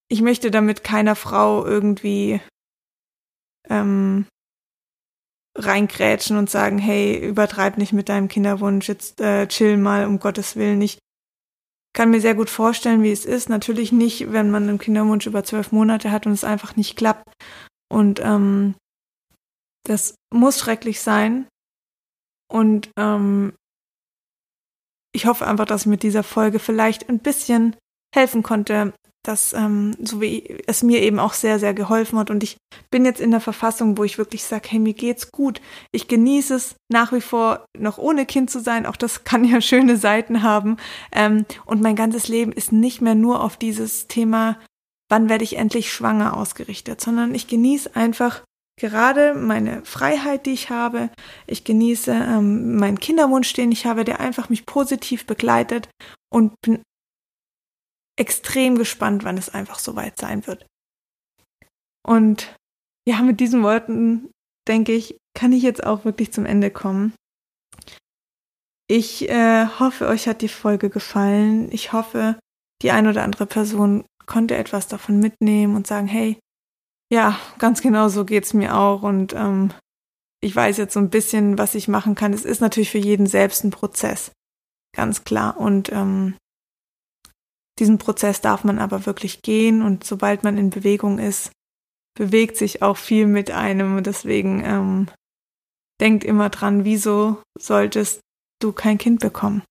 ich 0.08 0.22
möchte 0.22 0.50
damit 0.50 0.82
keiner 0.84 1.14
Frau 1.14 1.64
irgendwie 1.64 2.40
ähm, 3.68 4.26
reingrätschen 5.54 6.36
und 6.36 6.48
sagen, 6.48 6.78
hey, 6.78 7.16
übertreib 7.18 7.78
nicht 7.78 7.92
mit 7.92 8.08
deinem 8.08 8.28
Kinderwunsch, 8.28 8.88
jetzt 8.88 9.20
äh, 9.20 9.46
chill 9.48 9.76
mal, 9.76 10.06
um 10.06 10.18
Gottes 10.18 10.56
Willen 10.56 10.78
nicht 10.78 10.98
kann 11.98 12.10
mir 12.10 12.20
sehr 12.20 12.36
gut 12.36 12.48
vorstellen, 12.48 13.02
wie 13.02 13.10
es 13.10 13.24
ist. 13.24 13.48
Natürlich 13.48 13.90
nicht, 13.90 14.30
wenn 14.30 14.52
man 14.52 14.68
einen 14.68 14.78
Kinderwunsch 14.78 15.26
über 15.26 15.42
zwölf 15.42 15.72
Monate 15.72 16.12
hat 16.12 16.26
und 16.26 16.32
es 16.32 16.44
einfach 16.44 16.76
nicht 16.76 16.94
klappt. 16.96 17.28
Und 17.92 18.20
ähm, 18.22 18.76
das 19.82 20.14
muss 20.32 20.60
schrecklich 20.60 21.00
sein. 21.00 21.48
Und 22.48 22.88
ähm, 22.96 23.52
ich 25.12 25.26
hoffe 25.26 25.44
einfach, 25.44 25.64
dass 25.64 25.82
ich 25.82 25.86
mit 25.88 26.04
dieser 26.04 26.22
Folge 26.22 26.60
vielleicht 26.60 27.08
ein 27.08 27.18
bisschen 27.18 27.74
helfen 28.14 28.44
konnte, 28.44 28.94
das, 29.28 29.52
ähm, 29.52 29.94
so 30.02 30.20
wie 30.20 30.58
es 30.66 30.82
mir 30.82 31.02
eben 31.02 31.18
auch 31.18 31.34
sehr, 31.34 31.58
sehr 31.58 31.74
geholfen 31.74 32.18
hat. 32.18 32.30
Und 32.30 32.42
ich 32.42 32.56
bin 32.90 33.04
jetzt 33.04 33.20
in 33.20 33.30
der 33.30 33.40
Verfassung, 33.40 33.98
wo 33.98 34.04
ich 34.04 34.18
wirklich 34.18 34.44
sage, 34.44 34.68
hey, 34.70 34.78
mir 34.78 34.94
geht's 34.94 35.30
gut. 35.30 35.60
Ich 35.92 36.08
genieße 36.08 36.54
es 36.54 36.76
nach 36.90 37.12
wie 37.12 37.20
vor 37.20 37.66
noch 37.78 37.98
ohne 37.98 38.26
Kind 38.26 38.50
zu 38.50 38.60
sein. 38.60 38.86
Auch 38.86 38.96
das 38.96 39.24
kann 39.24 39.44
ja 39.44 39.60
schöne 39.60 39.96
Seiten 39.96 40.42
haben. 40.42 40.78
Ähm, 41.12 41.44
und 41.66 41.82
mein 41.82 41.96
ganzes 41.96 42.28
Leben 42.28 42.52
ist 42.52 42.72
nicht 42.72 43.02
mehr 43.02 43.14
nur 43.14 43.44
auf 43.44 43.56
dieses 43.56 44.08
Thema, 44.08 44.58
wann 45.10 45.28
werde 45.28 45.44
ich 45.44 45.56
endlich 45.56 45.92
schwanger 45.92 46.36
ausgerichtet, 46.36 47.00
sondern 47.00 47.34
ich 47.34 47.46
genieße 47.46 47.94
einfach 47.94 48.42
gerade 48.78 49.34
meine 49.34 49.84
Freiheit, 49.84 50.46
die 50.46 50.52
ich 50.52 50.70
habe. 50.70 51.10
Ich 51.46 51.64
genieße 51.64 52.12
ähm, 52.12 52.76
meinen 52.76 53.00
Kinderwunsch, 53.00 53.52
den 53.52 53.72
ich 53.72 53.84
habe, 53.86 54.04
der 54.04 54.20
einfach 54.20 54.48
mich 54.48 54.64
positiv 54.66 55.26
begleitet 55.26 55.88
und 56.30 56.52
bin 56.62 56.82
extrem 58.18 58.76
gespannt, 58.76 59.24
wann 59.24 59.38
es 59.38 59.48
einfach 59.48 59.78
soweit 59.78 60.18
sein 60.18 60.46
wird. 60.46 60.66
Und 62.06 62.54
ja, 63.08 63.22
mit 63.22 63.40
diesen 63.40 63.62
Worten, 63.62 64.30
denke 64.66 64.92
ich, 64.92 65.16
kann 65.34 65.52
ich 65.52 65.62
jetzt 65.62 65.84
auch 65.84 66.04
wirklich 66.04 66.32
zum 66.32 66.46
Ende 66.46 66.70
kommen. 66.70 67.14
Ich 68.90 69.28
äh, 69.28 69.66
hoffe, 69.78 70.08
euch 70.08 70.26
hat 70.26 70.42
die 70.42 70.48
Folge 70.48 70.90
gefallen. 70.90 71.70
Ich 71.72 71.92
hoffe, 71.92 72.38
die 72.82 72.90
ein 72.90 73.06
oder 73.06 73.22
andere 73.22 73.46
Person 73.46 74.04
konnte 74.26 74.56
etwas 74.56 74.88
davon 74.88 75.20
mitnehmen 75.20 75.76
und 75.76 75.86
sagen, 75.86 76.06
hey, 76.06 76.38
ja, 77.12 77.38
ganz 77.58 77.80
genau 77.80 78.08
so 78.08 78.24
geht's 78.24 78.52
mir 78.52 78.76
auch 78.76 79.02
und 79.02 79.32
ähm, 79.32 79.72
ich 80.40 80.54
weiß 80.54 80.76
jetzt 80.76 80.94
so 80.94 81.00
ein 81.00 81.10
bisschen, 81.10 81.58
was 81.58 81.74
ich 81.74 81.88
machen 81.88 82.14
kann. 82.14 82.32
Es 82.32 82.44
ist 82.44 82.60
natürlich 82.60 82.90
für 82.90 82.98
jeden 82.98 83.26
selbst 83.26 83.64
ein 83.64 83.70
Prozess, 83.70 84.30
ganz 84.94 85.24
klar. 85.24 85.56
Und 85.58 85.90
ähm, 85.92 86.36
diesen 87.78 87.98
Prozess 87.98 88.40
darf 88.40 88.64
man 88.64 88.78
aber 88.78 89.06
wirklich 89.06 89.42
gehen 89.42 89.82
und 89.82 90.04
sobald 90.04 90.42
man 90.42 90.58
in 90.58 90.70
Bewegung 90.70 91.18
ist, 91.18 91.52
bewegt 92.14 92.56
sich 92.56 92.82
auch 92.82 92.96
viel 92.96 93.26
mit 93.26 93.50
einem 93.50 93.96
und 93.96 94.06
deswegen 94.06 94.64
ähm, 94.64 95.08
denkt 96.00 96.24
immer 96.24 96.50
dran, 96.50 96.84
wieso 96.84 97.42
solltest 97.56 98.20
du 98.60 98.72
kein 98.72 98.98
Kind 98.98 99.20
bekommen? 99.20 99.62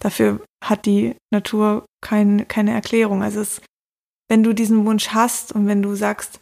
Dafür 0.00 0.44
hat 0.62 0.86
die 0.86 1.14
Natur 1.30 1.86
kein, 2.02 2.48
keine 2.48 2.72
Erklärung. 2.72 3.22
Also 3.22 3.40
es, 3.40 3.60
wenn 4.28 4.42
du 4.42 4.54
diesen 4.54 4.84
Wunsch 4.86 5.08
hast 5.08 5.52
und 5.52 5.66
wenn 5.66 5.82
du 5.82 5.94
sagst, 5.94 6.40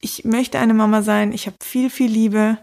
ich 0.00 0.24
möchte 0.24 0.58
eine 0.58 0.74
Mama 0.74 1.02
sein, 1.02 1.32
ich 1.32 1.46
habe 1.46 1.56
viel, 1.62 1.90
viel 1.90 2.10
Liebe 2.10 2.58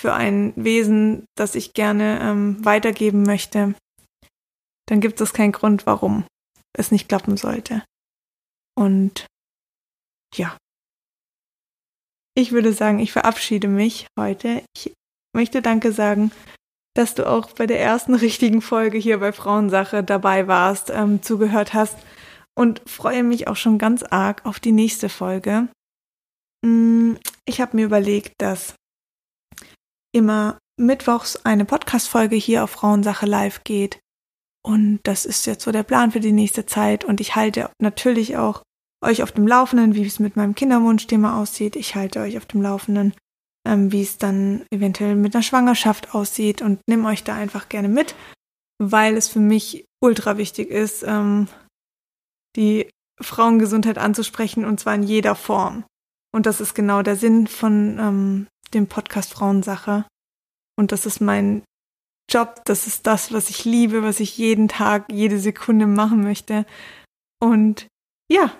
für 0.00 0.14
ein 0.14 0.52
Wesen, 0.56 1.26
das 1.36 1.54
ich 1.54 1.74
gerne 1.74 2.20
ähm, 2.22 2.64
weitergeben 2.64 3.24
möchte, 3.24 3.74
dann 4.86 5.00
gibt 5.00 5.20
es 5.20 5.32
keinen 5.32 5.52
Grund, 5.52 5.86
warum 5.86 6.24
es 6.76 6.90
nicht 6.90 7.08
klappen 7.08 7.36
sollte. 7.36 7.84
Und 8.74 9.26
ja, 10.34 10.56
ich 12.34 12.52
würde 12.52 12.72
sagen, 12.72 12.98
ich 12.98 13.12
verabschiede 13.12 13.68
mich 13.68 14.06
heute. 14.18 14.62
Ich 14.74 14.92
möchte 15.34 15.60
Danke 15.60 15.92
sagen, 15.92 16.32
dass 16.94 17.14
du 17.14 17.28
auch 17.28 17.52
bei 17.52 17.66
der 17.66 17.80
ersten 17.80 18.14
richtigen 18.26 18.62
Folge 18.62 18.98
hier 18.98 19.18
bei 19.18 19.32
Frauensache 19.32 20.02
dabei 20.02 20.48
warst, 20.48 20.90
ähm, 20.90 21.22
zugehört 21.22 21.74
hast 21.74 21.96
und 22.54 22.82
freue 22.88 23.22
mich 23.22 23.48
auch 23.48 23.56
schon 23.56 23.78
ganz 23.78 24.02
arg 24.02 24.44
auf 24.44 24.60
die 24.60 24.72
nächste 24.72 25.08
Folge. 25.08 25.68
Mm, 26.64 27.14
ich 27.46 27.60
habe 27.60 27.76
mir 27.76 27.86
überlegt, 27.86 28.34
dass 28.38 28.74
immer 30.14 30.58
mittwochs 30.78 31.36
eine 31.44 31.64
Podcast-Folge 31.64 32.36
hier 32.36 32.64
auf 32.64 32.70
Frauensache 32.70 33.26
live 33.26 33.64
geht. 33.64 34.00
Und 34.64 35.00
das 35.02 35.26
ist 35.26 35.46
jetzt 35.46 35.64
so 35.64 35.72
der 35.72 35.82
Plan 35.82 36.12
für 36.12 36.20
die 36.20 36.32
nächste 36.32 36.66
Zeit. 36.66 37.04
Und 37.04 37.20
ich 37.20 37.34
halte 37.34 37.70
natürlich 37.80 38.36
auch 38.36 38.62
euch 39.02 39.22
auf 39.22 39.32
dem 39.32 39.46
Laufenden, 39.46 39.94
wie 39.94 40.06
es 40.06 40.20
mit 40.20 40.36
meinem 40.36 40.54
Kinderwunschthema 40.54 41.40
aussieht. 41.40 41.76
Ich 41.76 41.94
halte 41.96 42.20
euch 42.20 42.36
auf 42.36 42.46
dem 42.46 42.62
Laufenden, 42.62 43.14
ähm, 43.66 43.90
wie 43.90 44.02
es 44.02 44.18
dann 44.18 44.64
eventuell 44.70 45.16
mit 45.16 45.34
einer 45.34 45.42
Schwangerschaft 45.42 46.14
aussieht 46.14 46.62
und 46.62 46.80
nehme 46.86 47.08
euch 47.08 47.24
da 47.24 47.34
einfach 47.34 47.68
gerne 47.68 47.88
mit, 47.88 48.14
weil 48.78 49.16
es 49.16 49.28
für 49.28 49.40
mich 49.40 49.84
ultra 50.00 50.38
wichtig 50.38 50.70
ist, 50.70 51.02
ähm, 51.02 51.48
die 52.54 52.88
Frauengesundheit 53.20 53.98
anzusprechen 53.98 54.64
und 54.64 54.78
zwar 54.78 54.94
in 54.94 55.02
jeder 55.02 55.34
Form. 55.34 55.84
Und 56.32 56.46
das 56.46 56.60
ist 56.60 56.74
genau 56.74 57.02
der 57.02 57.16
Sinn 57.16 57.46
von 57.46 57.98
ähm, 57.98 58.46
dem 58.72 58.86
Podcast 58.86 59.32
Frauensache. 59.32 60.06
Und 60.76 60.92
das 60.92 61.04
ist 61.04 61.20
mein 61.20 61.62
Job, 62.30 62.62
das 62.64 62.86
ist 62.86 63.06
das, 63.06 63.32
was 63.32 63.50
ich 63.50 63.64
liebe, 63.64 64.02
was 64.02 64.20
ich 64.20 64.38
jeden 64.38 64.68
Tag, 64.68 65.06
jede 65.10 65.38
Sekunde 65.38 65.86
machen 65.86 66.22
möchte. 66.22 66.64
Und 67.40 67.86
ja, 68.30 68.52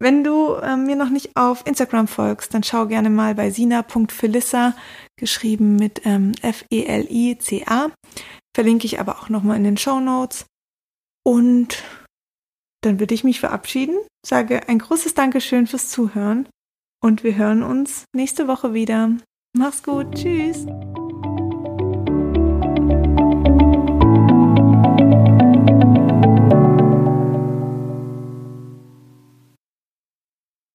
wenn 0.00 0.24
du 0.24 0.54
äh, 0.54 0.76
mir 0.76 0.96
noch 0.96 1.08
nicht 1.08 1.36
auf 1.36 1.66
Instagram 1.66 2.08
folgst, 2.08 2.52
dann 2.52 2.62
schau 2.62 2.86
gerne 2.86 3.10
mal 3.10 3.34
bei 3.34 3.50
sina.felissa, 3.50 4.74
geschrieben 5.16 5.76
mit 5.76 6.02
ähm, 6.04 6.32
F-E-L-I-C-A. 6.42 7.90
Verlinke 8.54 8.86
ich 8.86 9.00
aber 9.00 9.18
auch 9.18 9.28
nochmal 9.28 9.56
in 9.56 9.64
den 9.64 9.76
Show 9.76 10.00
Notes. 10.00 10.46
Und 11.24 11.82
dann 12.82 13.00
würde 13.00 13.14
ich 13.14 13.24
mich 13.24 13.40
verabschieden, 13.40 13.96
sage 14.26 14.68
ein 14.68 14.78
großes 14.78 15.14
Dankeschön 15.14 15.66
fürs 15.66 15.88
Zuhören 15.88 16.46
und 17.02 17.24
wir 17.24 17.36
hören 17.36 17.62
uns 17.62 18.04
nächste 18.14 18.46
Woche 18.46 18.74
wieder. 18.74 19.10
Mach's 19.56 19.82
gut, 19.82 20.14
tschüss. 20.14 20.66